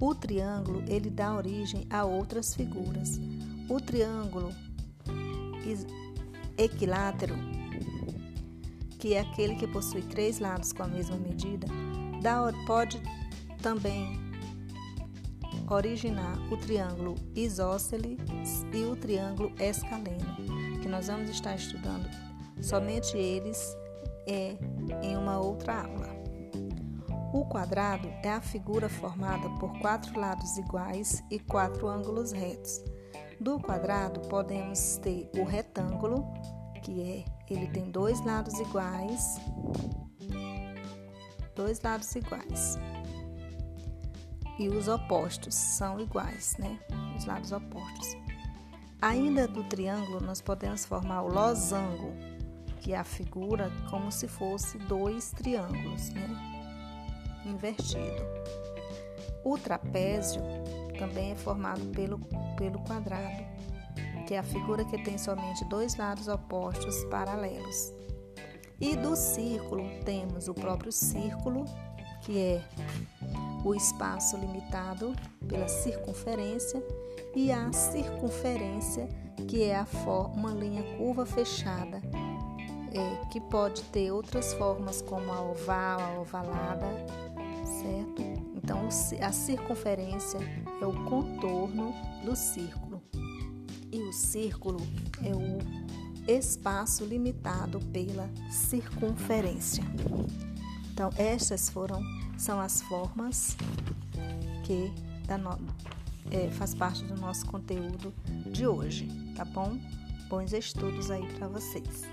O 0.00 0.14
triângulo 0.14 0.82
ele 0.88 1.10
dá 1.10 1.34
origem 1.34 1.86
a 1.90 2.04
outras 2.06 2.54
figuras. 2.54 3.20
O 3.68 3.78
triângulo 3.78 4.54
equilátero, 6.56 7.34
que 8.98 9.14
é 9.14 9.20
aquele 9.20 9.54
que 9.54 9.66
possui 9.66 10.02
três 10.02 10.38
lados 10.38 10.72
com 10.72 10.82
a 10.82 10.88
mesma 10.88 11.16
medida, 11.16 11.66
pode 12.66 13.00
também 13.62 14.18
originar 15.70 16.36
o 16.50 16.56
triângulo 16.56 17.14
isósceles 17.34 18.18
e 18.72 18.84
o 18.84 18.96
triângulo 18.96 19.52
escaleno, 19.58 20.36
que 20.80 20.88
nós 20.88 21.06
vamos 21.06 21.30
estar 21.30 21.54
estudando 21.54 22.08
somente 22.60 23.16
eles 23.16 23.76
é, 24.26 24.56
em 25.02 25.16
uma 25.16 25.38
outra 25.38 25.82
aula. 25.82 26.18
O 27.32 27.44
quadrado 27.44 28.08
é 28.22 28.30
a 28.30 28.40
figura 28.40 28.88
formada 28.88 29.48
por 29.60 29.78
quatro 29.80 30.18
lados 30.18 30.56
iguais 30.56 31.22
e 31.30 31.38
quatro 31.38 31.86
ângulos 31.86 32.32
retos. 32.32 32.82
Do 33.40 33.60
quadrado 33.60 34.20
podemos 34.28 34.96
ter 34.98 35.30
o 35.38 35.44
retângulo, 35.44 36.26
que 36.82 37.02
é 37.02 37.24
ele 37.48 37.66
tem 37.68 37.90
dois 37.90 38.24
lados 38.24 38.58
iguais, 38.60 39.40
dois 41.54 41.80
lados 41.80 42.14
iguais. 42.14 42.78
e 44.58 44.68
os 44.68 44.88
opostos 44.88 45.54
são 45.54 46.00
iguais, 46.00 46.56
né? 46.58 46.78
Os 47.16 47.24
lados 47.24 47.52
opostos. 47.52 48.16
Ainda 49.00 49.46
do 49.46 49.62
triângulo, 49.64 50.20
nós 50.20 50.40
podemos 50.40 50.84
formar 50.84 51.22
o 51.22 51.28
losango, 51.28 52.12
que 52.80 52.92
é 52.92 52.98
a 52.98 53.04
figura 53.04 53.70
como 53.88 54.10
se 54.10 54.26
fosse 54.26 54.76
dois 54.78 55.30
triângulos, 55.30 56.10
né? 56.10 56.28
Invertido. 57.46 58.26
O 59.44 59.56
trapézio 59.56 60.42
também 60.98 61.30
é 61.30 61.36
formado 61.36 61.80
pelo, 61.92 62.18
pelo 62.58 62.80
quadrado, 62.80 63.46
que 64.26 64.34
é 64.34 64.38
a 64.38 64.42
figura 64.42 64.84
que 64.84 65.02
tem 65.02 65.16
somente 65.16 65.64
dois 65.66 65.96
lados 65.96 66.28
opostos 66.28 67.04
paralelos. 67.04 67.94
E 68.80 68.94
do 68.94 69.16
círculo 69.16 69.84
temos 70.04 70.48
o 70.48 70.54
próprio 70.54 70.92
círculo, 70.92 71.64
que 72.22 72.38
é 72.38 72.62
o 73.64 73.74
espaço 73.74 74.36
limitado 74.36 75.14
pela 75.48 75.66
circunferência, 75.68 76.82
e 77.34 77.50
a 77.52 77.72
circunferência, 77.72 79.08
que 79.46 79.64
é 79.64 79.84
uma 80.34 80.50
linha 80.50 80.82
curva 80.96 81.24
fechada, 81.24 82.00
é, 82.92 83.26
que 83.30 83.40
pode 83.40 83.82
ter 83.84 84.10
outras 84.10 84.52
formas 84.54 85.02
como 85.02 85.32
a 85.32 85.40
oval, 85.40 86.00
a 86.00 86.20
ovalada, 86.20 86.86
certo? 87.64 88.47
Então, 88.68 88.86
a 89.26 89.32
circunferência 89.32 90.38
é 90.78 90.84
o 90.84 90.92
contorno 91.06 91.94
do 92.22 92.36
círculo 92.36 93.02
e 93.90 93.98
o 93.98 94.12
círculo 94.12 94.78
é 95.24 95.34
o 95.34 96.30
espaço 96.30 97.06
limitado 97.06 97.80
pela 97.86 98.28
circunferência. 98.50 99.82
Então, 100.92 101.08
estas 101.16 101.70
foram 101.70 102.02
são 102.36 102.60
as 102.60 102.82
formas 102.82 103.56
que 104.64 104.92
no, 105.38 105.58
é, 106.30 106.50
faz 106.50 106.74
parte 106.74 107.04
do 107.04 107.18
nosso 107.18 107.46
conteúdo 107.46 108.12
de 108.52 108.66
hoje, 108.66 109.08
tá 109.34 109.46
bom? 109.46 109.78
Bons 110.28 110.52
estudos 110.52 111.10
aí 111.10 111.26
para 111.38 111.48
vocês. 111.48 112.06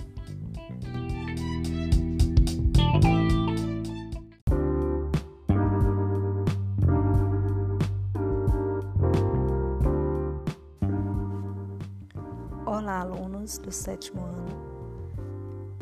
Alunos 13.46 13.58
do 13.60 13.72
sétimo 13.72 14.22
ano. 14.22 14.76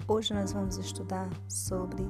Hoje 0.07 0.33
nós 0.33 0.51
vamos 0.51 0.77
estudar 0.77 1.29
sobre 1.47 2.05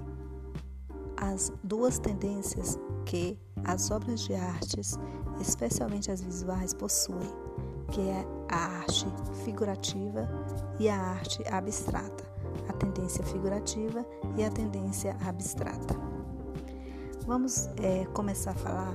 as 1.15 1.53
duas 1.63 1.99
tendências 1.99 2.79
que 3.05 3.37
as 3.63 3.91
obras 3.91 4.21
de 4.21 4.33
artes, 4.33 4.97
especialmente 5.39 6.11
as 6.11 6.21
visuais, 6.21 6.73
possuem, 6.73 7.31
que 7.91 8.01
é 8.01 8.25
a 8.49 8.79
arte 8.79 9.05
figurativa 9.45 10.27
e 10.79 10.89
a 10.89 10.99
arte 10.99 11.43
abstrata, 11.47 12.23
a 12.67 12.73
tendência 12.73 13.23
figurativa 13.23 14.03
e 14.35 14.43
a 14.43 14.49
tendência 14.49 15.15
abstrata. 15.25 15.95
Vamos 17.27 17.69
é, 17.81 18.05
começar 18.07 18.51
a 18.51 18.55
falar 18.55 18.93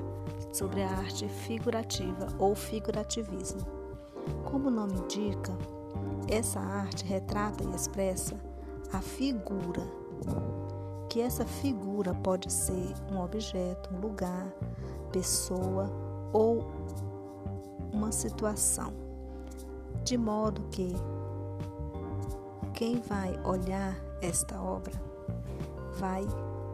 sobre 0.52 0.82
a 0.82 0.90
arte 0.90 1.28
figurativa 1.28 2.26
ou 2.38 2.54
figurativismo. 2.54 3.60
Como 4.44 4.68
o 4.68 4.70
nome 4.70 4.94
indica, 4.94 5.56
essa 6.28 6.60
arte 6.60 7.04
retrata 7.04 7.64
e 7.64 7.74
expressa 7.74 8.36
a 8.92 9.00
figura 9.00 9.82
que 11.08 11.20
essa 11.20 11.44
figura 11.44 12.14
pode 12.14 12.52
ser 12.52 12.94
um 13.10 13.20
objeto, 13.20 13.94
um 13.94 14.00
lugar, 14.00 14.46
pessoa 15.10 15.90
ou 16.32 16.66
uma 17.92 18.12
situação, 18.12 18.92
de 20.04 20.18
modo 20.18 20.62
que 20.70 20.94
quem 22.74 23.00
vai 23.00 23.38
olhar 23.44 23.96
esta 24.20 24.60
obra 24.60 24.92
vai 25.98 26.26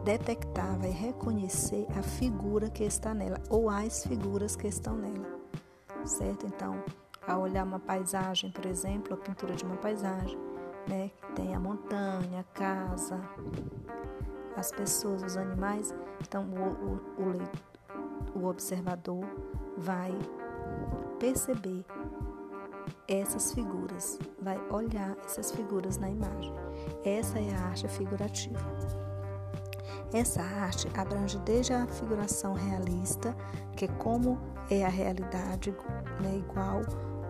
detectar, 0.03 0.77
vai 0.77 0.91
reconhecer 0.91 1.87
a 1.97 2.03
figura 2.03 2.69
que 2.69 2.83
está 2.83 3.13
nela 3.13 3.39
ou 3.49 3.69
as 3.69 4.05
figuras 4.05 4.55
que 4.55 4.67
estão 4.67 4.95
nela, 4.95 5.25
certo? 6.05 6.45
Então, 6.45 6.83
ao 7.27 7.41
olhar 7.41 7.63
uma 7.63 7.79
paisagem, 7.79 8.51
por 8.51 8.65
exemplo, 8.65 9.13
a 9.13 9.17
pintura 9.17 9.55
de 9.55 9.63
uma 9.63 9.77
paisagem, 9.77 10.37
né, 10.87 11.09
que 11.09 11.33
tem 11.33 11.55
a 11.55 11.59
montanha, 11.59 12.41
a 12.41 12.43
casa, 12.57 13.19
as 14.55 14.71
pessoas, 14.71 15.23
os 15.23 15.37
animais. 15.37 15.93
Então, 16.21 16.45
o, 16.45 17.21
o, 17.21 18.37
o, 18.37 18.39
o 18.39 18.47
observador 18.47 19.25
vai 19.77 20.13
perceber 21.19 21.85
essas 23.07 23.53
figuras, 23.53 24.19
vai 24.41 24.59
olhar 24.69 25.15
essas 25.25 25.51
figuras 25.51 25.97
na 25.97 26.09
imagem. 26.09 26.53
Essa 27.03 27.39
é 27.39 27.53
a 27.55 27.61
arte 27.67 27.87
figurativa. 27.87 28.59
Essa 30.13 30.41
arte 30.41 30.87
abrange 30.95 31.37
desde 31.39 31.73
a 31.73 31.85
figuração 31.87 32.53
realista, 32.53 33.35
que 33.75 33.85
é 33.85 33.87
como 33.87 34.39
é 34.69 34.85
a 34.85 34.89
realidade 34.89 35.71
né, 36.21 36.37
igual, 36.37 36.81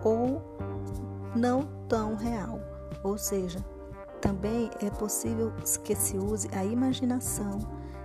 ou 0.06 0.40
não 1.34 1.64
tão 1.88 2.14
real, 2.14 2.60
ou 3.02 3.18
seja, 3.18 3.58
também 4.20 4.70
é 4.80 4.88
possível 4.88 5.52
que 5.82 5.96
se 5.96 6.16
use 6.16 6.48
a 6.54 6.64
imaginação 6.64 7.58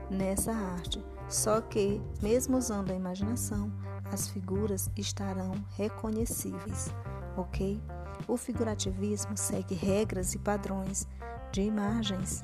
nessa 0.09 0.51
arte, 0.51 1.05
só 1.29 1.61
que, 1.61 2.01
mesmo 2.19 2.57
usando 2.57 2.89
a 2.89 2.95
imaginação, 2.95 3.71
as 4.11 4.27
figuras 4.27 4.89
estarão 4.97 5.53
reconhecíveis, 5.77 6.91
ok? 7.37 7.79
O 8.27 8.35
figurativismo 8.35 9.37
segue 9.37 9.75
regras 9.75 10.33
e 10.33 10.39
padrões 10.39 11.07
de 11.51 11.61
imagens 11.61 12.43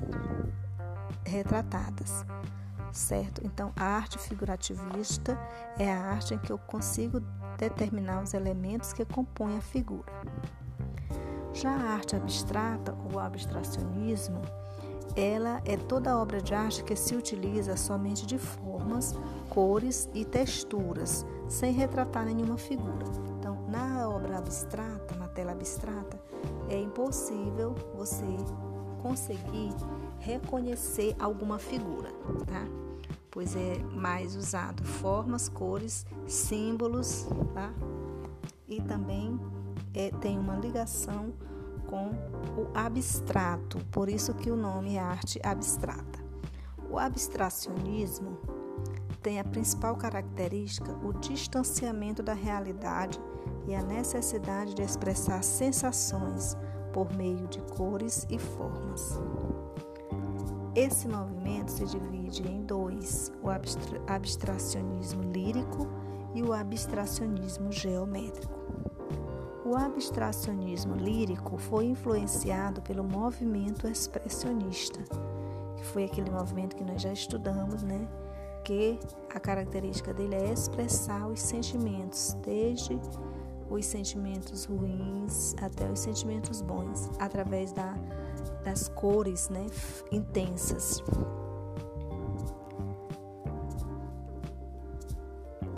retratadas, 1.26 2.24
certo? 2.92 3.44
Então, 3.44 3.72
a 3.74 3.84
arte 3.84 4.18
figurativista 4.18 5.36
é 5.76 5.92
a 5.92 6.00
arte 6.00 6.34
em 6.34 6.38
que 6.38 6.52
eu 6.52 6.58
consigo 6.58 7.20
determinar 7.58 8.22
os 8.22 8.32
elementos 8.32 8.92
que 8.92 9.04
compõem 9.04 9.58
a 9.58 9.60
figura. 9.60 10.12
Já 11.52 11.70
a 11.70 11.94
arte 11.94 12.14
abstrata 12.14 12.96
ou 13.12 13.18
abstracionismo, 13.18 14.40
ela 15.16 15.60
é 15.64 15.76
toda 15.76 16.16
obra 16.16 16.40
de 16.40 16.54
arte 16.54 16.84
que 16.84 16.94
se 16.94 17.16
utiliza 17.16 17.76
somente 17.76 18.24
de 18.24 18.38
formas, 18.38 19.14
cores 19.50 20.08
e 20.14 20.24
texturas, 20.24 21.26
sem 21.48 21.72
retratar 21.72 22.24
nenhuma 22.24 22.56
figura. 22.56 23.04
Então, 23.36 23.58
na 23.68 24.08
obra 24.08 24.38
abstrata, 24.38 25.16
na 25.16 25.26
tela 25.26 25.52
abstrata, 25.52 26.20
é 26.68 26.80
impossível 26.80 27.74
você 27.96 28.24
conseguir 29.02 29.74
reconhecer 30.20 31.16
alguma 31.18 31.58
figura, 31.58 32.10
tá? 32.46 32.87
Pois 33.30 33.54
é 33.54 33.78
mais 33.94 34.34
usado 34.36 34.82
formas, 34.84 35.48
cores, 35.48 36.06
símbolos, 36.26 37.26
tá? 37.54 37.72
E 38.66 38.80
também 38.82 39.38
é, 39.94 40.10
tem 40.20 40.38
uma 40.38 40.56
ligação 40.56 41.32
com 41.88 42.10
o 42.60 42.70
abstrato, 42.74 43.78
por 43.90 44.08
isso 44.08 44.34
que 44.34 44.50
o 44.50 44.56
nome 44.56 44.96
é 44.96 44.98
arte 44.98 45.40
abstrata. 45.42 46.18
O 46.90 46.98
abstracionismo 46.98 48.38
tem 49.22 49.40
a 49.40 49.44
principal 49.44 49.96
característica 49.96 50.92
o 51.04 51.12
distanciamento 51.12 52.22
da 52.22 52.32
realidade 52.32 53.20
e 53.66 53.74
a 53.74 53.82
necessidade 53.82 54.74
de 54.74 54.82
expressar 54.82 55.42
sensações 55.42 56.56
por 56.92 57.12
meio 57.14 57.46
de 57.48 57.60
cores 57.60 58.26
e 58.30 58.38
formas. 58.38 59.20
Esse 60.78 61.08
movimento 61.08 61.72
se 61.72 61.84
divide 61.86 62.46
em 62.46 62.62
dois: 62.62 63.32
o 63.42 63.50
abstracionismo 64.06 65.24
lírico 65.32 65.88
e 66.32 66.40
o 66.40 66.52
abstracionismo 66.52 67.72
geométrico. 67.72 68.56
O 69.64 69.74
abstracionismo 69.74 70.94
lírico 70.94 71.58
foi 71.58 71.86
influenciado 71.86 72.80
pelo 72.80 73.02
movimento 73.02 73.88
expressionista, 73.88 75.00
que 75.76 75.84
foi 75.84 76.04
aquele 76.04 76.30
movimento 76.30 76.76
que 76.76 76.84
nós 76.84 77.02
já 77.02 77.12
estudamos, 77.12 77.82
né? 77.82 78.08
Que 78.62 79.00
a 79.34 79.40
característica 79.40 80.14
dele 80.14 80.36
é 80.36 80.52
expressar 80.52 81.26
os 81.26 81.40
sentimentos, 81.40 82.36
desde 82.44 83.00
os 83.68 83.84
sentimentos 83.84 84.64
ruins 84.64 85.56
até 85.60 85.90
os 85.90 85.98
sentimentos 85.98 86.62
bons, 86.62 87.10
através 87.18 87.72
da, 87.72 87.96
das 88.68 88.86
cores 88.86 89.48
né, 89.48 89.66
intensas. 90.12 91.02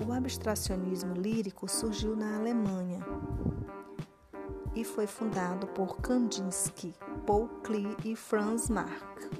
O 0.05 0.13
abstracionismo 0.13 1.15
lírico 1.15 1.69
surgiu 1.69 2.17
na 2.17 2.37
Alemanha 2.37 2.99
e 4.75 4.85
foi 4.85 5.07
fundado 5.07 5.69
por 5.69 5.99
Kandinsky, 5.99 6.93
Paul 7.25 7.49
Klee 7.63 7.97
e 8.05 8.17
Franz 8.17 8.69
Marc. 8.69 9.31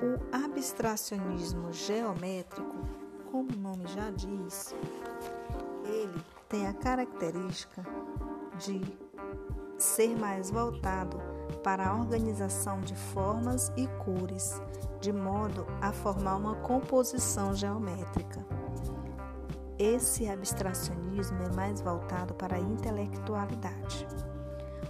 O 0.00 0.36
abstracionismo 0.44 1.72
geométrico 1.72 2.76
como 3.32 3.50
o 3.52 3.56
nome 3.56 3.84
já 3.88 4.10
diz, 4.10 4.76
ele 5.84 6.22
tem 6.48 6.68
a 6.68 6.72
característica 6.72 7.84
de 8.58 8.80
ser 9.76 10.16
mais 10.16 10.50
voltado 10.50 11.33
para 11.64 11.88
a 11.88 11.96
organização 11.96 12.82
de 12.82 12.94
formas 12.94 13.72
e 13.74 13.86
cores, 14.04 14.60
de 15.00 15.10
modo 15.12 15.66
a 15.80 15.90
formar 15.92 16.36
uma 16.36 16.54
composição 16.56 17.54
geométrica. 17.54 18.46
Esse 19.78 20.28
abstracionismo 20.28 21.42
é 21.42 21.56
mais 21.56 21.80
voltado 21.80 22.34
para 22.34 22.56
a 22.56 22.60
intelectualidade. 22.60 24.06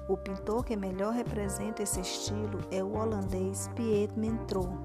O 0.09 0.17
pintor 0.17 0.65
que 0.65 0.77
melhor 0.77 1.15
representa 1.15 1.83
esse 1.83 2.01
estilo 2.01 2.59
é 2.71 2.83
o 2.83 2.99
holandês 2.99 3.71
Piet 3.77 4.13
Mentrou. 4.19 4.77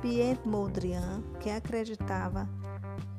Piet 0.00 0.40
Mondrian, 0.46 1.22
que 1.40 1.50
acreditava 1.50 2.48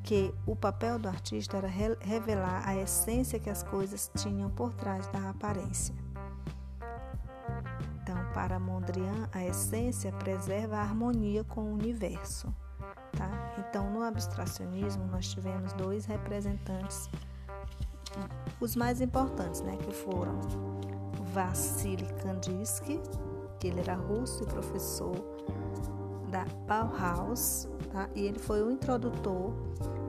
que 0.02 0.34
o 0.46 0.56
papel 0.56 0.98
do 0.98 1.06
artista 1.06 1.58
era 1.58 1.68
revelar 1.68 2.66
a 2.66 2.74
essência 2.74 3.38
que 3.38 3.50
as 3.50 3.62
coisas 3.62 4.10
tinham 4.16 4.50
por 4.50 4.72
trás 4.72 5.06
da 5.08 5.28
aparência. 5.28 5.94
Para 8.38 8.60
Mondrian, 8.60 9.28
a 9.32 9.44
essência 9.44 10.12
preserva 10.12 10.76
a 10.76 10.82
harmonia 10.82 11.42
com 11.42 11.60
o 11.60 11.72
universo. 11.72 12.54
Tá? 13.16 13.28
Então, 13.58 13.90
no 13.90 14.00
abstracionismo, 14.00 15.08
nós 15.08 15.26
tivemos 15.28 15.72
dois 15.72 16.06
representantes, 16.06 17.10
os 18.60 18.76
mais 18.76 19.00
importantes, 19.00 19.60
né, 19.62 19.76
que 19.78 19.92
foram 19.92 20.38
Vassily 21.34 22.06
Kandinsky, 22.22 23.00
que 23.58 23.66
ele 23.66 23.80
era 23.80 23.96
russo 23.96 24.44
e 24.44 24.46
professor 24.46 25.16
da 26.30 26.44
Bauhaus, 26.68 27.68
tá? 27.90 28.08
e 28.14 28.20
ele 28.20 28.38
foi 28.38 28.62
o 28.62 28.70
introdutor 28.70 29.52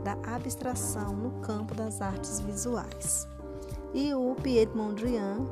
da 0.03 0.13
abstração 0.35 1.13
no 1.13 1.31
campo 1.41 1.73
das 1.73 1.99
artes 1.99 2.41
visuais. 2.41 3.27
E 3.91 4.13
o 4.13 4.35
Piet 4.35 4.71
Mondrian, 4.75 5.47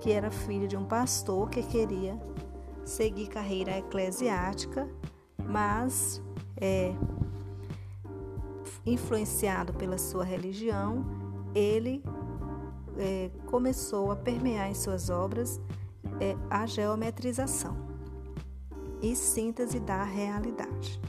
que 0.00 0.12
era 0.12 0.30
filho 0.30 0.68
de 0.68 0.76
um 0.76 0.84
pastor 0.84 1.48
que 1.50 1.62
queria 1.62 2.18
seguir 2.84 3.28
carreira 3.28 3.78
eclesiástica, 3.78 4.88
mas 5.44 6.22
é, 6.56 6.94
influenciado 8.86 9.72
pela 9.74 9.98
sua 9.98 10.24
religião, 10.24 11.04
ele 11.54 12.02
é, 12.96 13.30
começou 13.46 14.10
a 14.10 14.16
permear 14.16 14.70
em 14.70 14.74
suas 14.74 15.10
obras 15.10 15.60
é, 16.20 16.36
a 16.50 16.66
geometrização 16.66 17.76
e 19.00 19.14
síntese 19.14 19.78
da 19.78 20.02
realidade. 20.02 21.00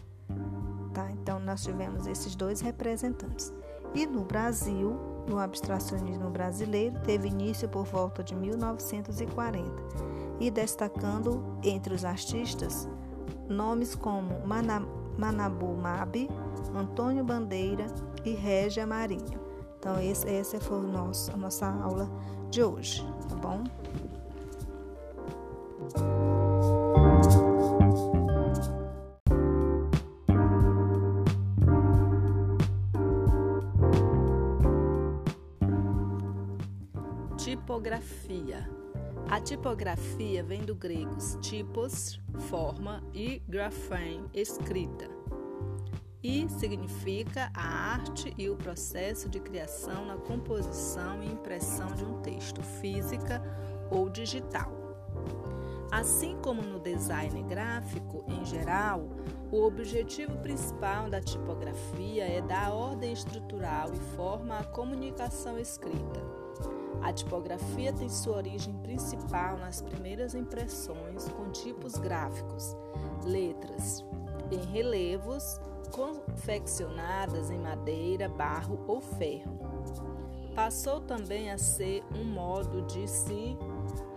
Tá? 0.93 1.10
Então, 1.12 1.39
nós 1.39 1.63
tivemos 1.63 2.08
esses 2.08 2.36
dois 2.36 2.62
representantes. 2.62 3.54
E 3.93 4.06
no 4.06 4.23
Brasil, 4.23 4.97
no 5.30 5.39
abstracionismo 5.39 6.30
brasileiro, 6.30 7.00
teve 7.02 7.28
início 7.28 7.70
por 7.70 7.86
volta 7.86 8.24
de 8.24 8.36
1940 8.36 9.70
e 10.39 10.50
destacando 10.50 11.44
entre 11.63 11.94
os 11.94 12.04
artistas 12.04 12.89
nomes 13.48 13.96
como 13.96 14.42
Manabu 15.18 15.76
Mabi, 15.76 16.30
Antônio 16.76 17.24
Bandeira 17.24 17.86
e 18.26 18.32
Régia 18.32 18.86
Marinho. 18.86 19.39
Então, 19.78 20.00
esse, 20.00 20.28
essa 20.28 20.60
foi 20.60 20.82
nosso, 20.82 21.32
a 21.32 21.38
nossa 21.38 21.68
aula 21.68 22.10
de 22.50 22.63
hoje, 22.63 23.06
tá 23.28 23.36
bom? 23.36 23.63
Tipografia. 38.39 38.69
A 39.30 39.39
tipografia 39.41 40.43
vem 40.43 40.62
do 40.62 40.73
grego 40.73 41.17
tipos, 41.41 42.19
forma, 42.49 43.04
e 43.13 43.41
graphein, 43.47 44.25
escrita. 44.34 45.08
E 46.23 46.47
significa 46.49 47.52
a 47.54 47.93
arte 47.93 48.34
e 48.38 48.49
o 48.49 48.56
processo 48.56 49.30
de 49.30 49.39
criação 49.39 50.06
na 50.06 50.17
composição 50.17 51.21
e 51.21 51.32
impressão 51.32 51.88
de 51.88 52.04
um 52.04 52.21
texto, 52.21 52.62
física 52.63 53.41
ou 53.91 54.10
digital. 54.10 54.71
Assim 55.91 56.38
como 56.41 56.62
no 56.62 56.80
design 56.80 57.41
gráfico 57.43 58.23
em 58.28 58.43
geral, 58.45 59.10
o 59.52 59.63
objetivo 59.63 60.38
principal 60.38 61.10
da 61.10 61.21
tipografia 61.21 62.25
é 62.25 62.41
dar 62.41 62.71
ordem 62.71 63.12
estrutural 63.12 63.91
e 63.93 64.15
forma 64.15 64.60
à 64.60 64.63
comunicação 64.63 65.58
escrita. 65.58 66.38
A 67.02 67.13
tipografia 67.13 67.93
tem 67.93 68.10
sua 68.10 68.38
origem 68.38 68.74
principal 68.84 69.58
nas 69.58 69.82
primeiras 69.82 70.36
impressões 70.36 71.28
com 71.30 71.50
tipos 71.52 71.93
gráficos, 71.93 72.76
letras, 73.24 74.06
em 74.52 74.60
relevos 74.72 75.60
confeccionadas 75.91 77.50
em 77.50 77.58
madeira, 77.58 78.28
barro 78.28 78.84
ou 78.88 79.00
ferro. 79.00 79.60
Passou 80.54 81.00
também 81.00 81.52
a 81.52 81.58
ser 81.58 82.04
um 82.13 82.26
modo 82.26 82.82
de 82.84 83.08
se 83.08 83.58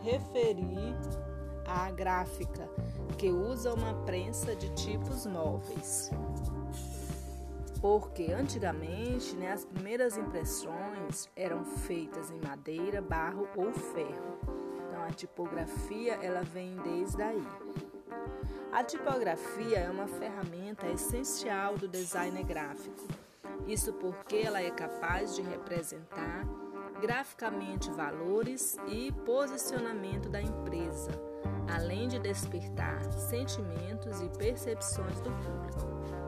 referir 0.00 0.96
à 1.64 1.90
gráfica, 1.90 2.68
que 3.16 3.30
usa 3.30 3.72
uma 3.72 3.94
prensa 4.04 4.56
de 4.56 4.68
tipos 4.70 5.24
móveis 5.24 6.10
porque 7.82 8.32
antigamente 8.32 9.34
né, 9.34 9.50
as 9.50 9.64
primeiras 9.64 10.16
impressões 10.16 10.91
eram 11.36 11.64
feitas 11.64 12.30
em 12.30 12.40
madeira, 12.40 13.00
barro 13.00 13.48
ou 13.56 13.72
ferro. 13.72 14.38
Então 14.86 15.02
a 15.02 15.10
tipografia 15.10 16.14
ela 16.14 16.42
vem 16.42 16.76
desde 16.76 17.22
aí. 17.22 17.46
A 18.72 18.82
tipografia 18.82 19.78
é 19.78 19.90
uma 19.90 20.06
ferramenta 20.06 20.86
essencial 20.88 21.76
do 21.76 21.86
design 21.86 22.42
gráfico. 22.42 23.06
Isso 23.66 23.92
porque 23.92 24.36
ela 24.36 24.62
é 24.62 24.70
capaz 24.70 25.36
de 25.36 25.42
representar 25.42 26.46
graficamente 27.00 27.90
valores 27.90 28.76
e 28.86 29.12
posicionamento 29.24 30.28
da 30.28 30.40
empresa, 30.40 31.10
além 31.74 32.08
de 32.08 32.18
despertar 32.18 33.02
sentimentos 33.12 34.20
e 34.20 34.28
percepções 34.38 35.20
do 35.20 35.30
público. 35.30 36.21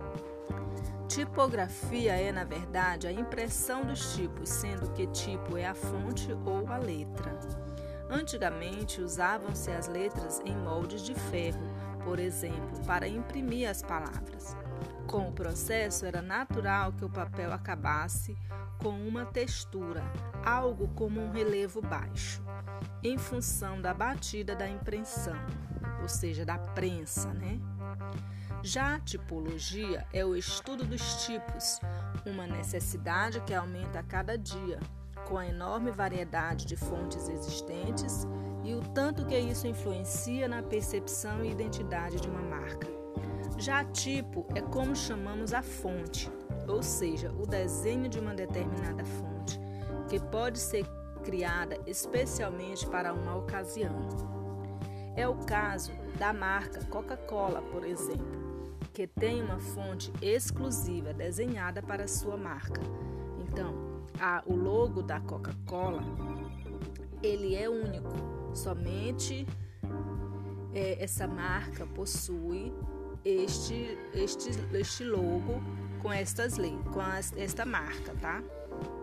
Tipografia 1.15 2.17
é, 2.17 2.33
na 2.33 2.43
verdade, 2.43 3.07
a 3.07 3.13
impressão 3.13 3.85
dos 3.85 4.17
tipos, 4.17 4.49
sendo 4.49 4.91
que 4.91 5.07
tipo 5.07 5.57
é 5.57 5.65
a 5.65 5.73
fonte 5.73 6.33
ou 6.45 6.67
a 6.67 6.77
letra. 6.77 7.39
Antigamente 8.11 9.01
usavam-se 9.01 9.71
as 9.71 9.87
letras 9.87 10.43
em 10.45 10.57
moldes 10.57 11.03
de 11.03 11.15
ferro, 11.15 11.63
por 12.03 12.19
exemplo, 12.19 12.85
para 12.85 13.07
imprimir 13.07 13.71
as 13.71 13.81
palavras. 13.81 14.57
Com 15.07 15.29
o 15.29 15.33
processo, 15.33 16.05
era 16.05 16.21
natural 16.21 16.93
que 16.93 17.05
o 17.05 17.09
papel 17.11 17.53
acabasse 17.53 18.37
com 18.79 18.99
uma 19.07 19.25
textura, 19.25 20.03
algo 20.45 20.89
como 20.97 21.21
um 21.21 21.31
relevo 21.31 21.81
baixo, 21.81 22.43
em 23.05 23.17
função 23.17 23.81
da 23.81 23.95
batida 23.95 24.57
da 24.57 24.69
impressão, 24.69 25.39
ou 26.03 26.09
seja, 26.09 26.45
da 26.45 26.59
prensa, 26.59 27.33
né? 27.35 27.61
Já 28.65 28.95
a 28.95 29.01
tipologia 29.01 30.07
é 30.11 30.25
o 30.25 30.35
estudo 30.35 30.87
dos 30.87 31.27
tipos, 31.27 31.79
uma 32.25 32.47
necessidade 32.47 33.39
que 33.43 33.53
aumenta 33.53 33.99
a 33.99 34.03
cada 34.03 34.39
dia, 34.39 34.81
com 35.29 35.37
a 35.37 35.47
enorme 35.47 35.91
variedade 35.91 36.65
de 36.65 36.75
fontes 36.75 37.29
existentes 37.29 38.27
e 38.65 38.75
o 38.75 38.81
tanto 38.81 39.27
que 39.27 39.39
isso 39.39 39.67
influencia 39.67 40.49
na 40.49 40.63
percepção 40.63 41.45
e 41.45 41.51
identidade 41.51 42.19
de 42.19 42.27
uma 42.27 42.41
marca. 42.41 42.89
Já 43.59 43.85
tipo 43.85 44.47
é 44.55 44.63
como 44.63 44.97
chamamos 44.97 45.53
a 45.53 45.63
fonte, 45.63 46.33
ou 46.67 46.83
seja, 46.83 47.31
o 47.33 47.47
desenho 47.47 48.09
de 48.09 48.19
uma 48.19 48.33
determinada 48.33 49.05
fonte, 49.05 49.61
que 50.09 50.19
pode 50.19 50.59
ser 50.59 50.87
criada 51.23 51.79
especialmente 51.87 52.87
para 52.87 53.13
uma 53.13 53.37
ocasião. 53.37 54.09
É 55.15 55.29
o 55.29 55.37
caso 55.45 55.93
da 56.19 56.33
marca 56.33 56.83
Coca-Cola, 56.87 57.61
por 57.61 57.85
exemplo 57.85 58.44
que 58.95 59.09
tem 59.09 59.43
uma 59.43 59.59
fonte 59.59 60.13
exclusiva 60.23 61.13
desenhada 61.13 61.83
para 61.83 62.07
sua 62.07 62.37
marca. 62.37 62.81
Então, 63.41 64.05
a, 64.21 64.43
o 64.47 64.55
logo 64.55 65.03
da 65.03 65.21
Coca-Cola 65.21 66.01
ele 67.21 67.57
é 67.57 67.69
único. 67.69 68.55
Somente 68.55 69.45
é, 70.73 71.03
essa 71.03 71.27
marca 71.27 71.85
possui 71.87 72.73
este, 73.25 73.99
este, 74.15 74.51
este 74.73 75.03
logo 75.05 75.61
com 76.01 76.13
estas 76.13 76.57
com 76.93 77.01
as, 77.01 77.33
esta 77.37 77.67
marca, 77.67 78.15
tá? 78.21 78.43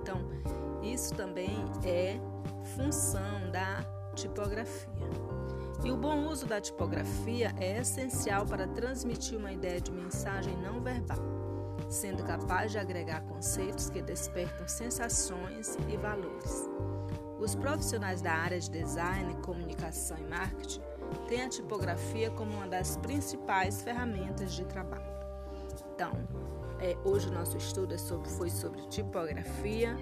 Então, 0.02 0.22
isso 0.82 1.14
também 1.16 1.66
é 1.84 2.18
função 2.76 3.52
da 3.52 3.84
tipografia. 4.16 5.41
E 5.84 5.92
o 5.92 5.98
bom 5.98 6.28
uso 6.28 6.46
da 6.46 6.62
tipografia 6.62 7.56
é 7.60 7.80
essencial 7.80 8.46
para 8.46 8.68
transmitir 8.68 9.38
uma 9.38 9.52
ideia 9.52 9.82
de 9.82 9.92
mensagem 9.92 10.56
não 10.58 10.80
verbal. 10.82 11.18
sendo 11.90 12.24
capaz 12.24 12.72
de 12.72 12.78
agregar 12.78 13.22
conceitos 13.22 13.90
que 13.90 14.02
despertam 14.02 14.66
sensações 14.66 15.78
e 15.90 15.98
valores. 15.98 16.70
Os 17.38 17.54
profissionais 17.54 18.22
da 18.22 18.32
área 18.32 18.58
de 18.58 18.70
design, 18.70 19.36
comunicação 19.42 20.18
e 20.18 20.24
marketing 20.24 20.82
têm 21.28 21.42
a 21.42 21.50
tipografia 21.50 22.30
como 22.32 22.54
uma 22.54 22.68
das 22.68 22.96
principais 22.98 23.82
ferramentas 23.82 24.54
de 24.54 24.64
trabalho. 24.64 25.12
Então, 25.94 26.12
é, 26.80 26.96
hoje 27.04 27.28
o 27.28 27.32
nosso 27.34 27.58
estudo 27.58 27.94
é 27.94 27.98
sobre, 27.98 28.30
foi 28.30 28.50
sobre 28.50 28.82
tipografia 28.88 29.98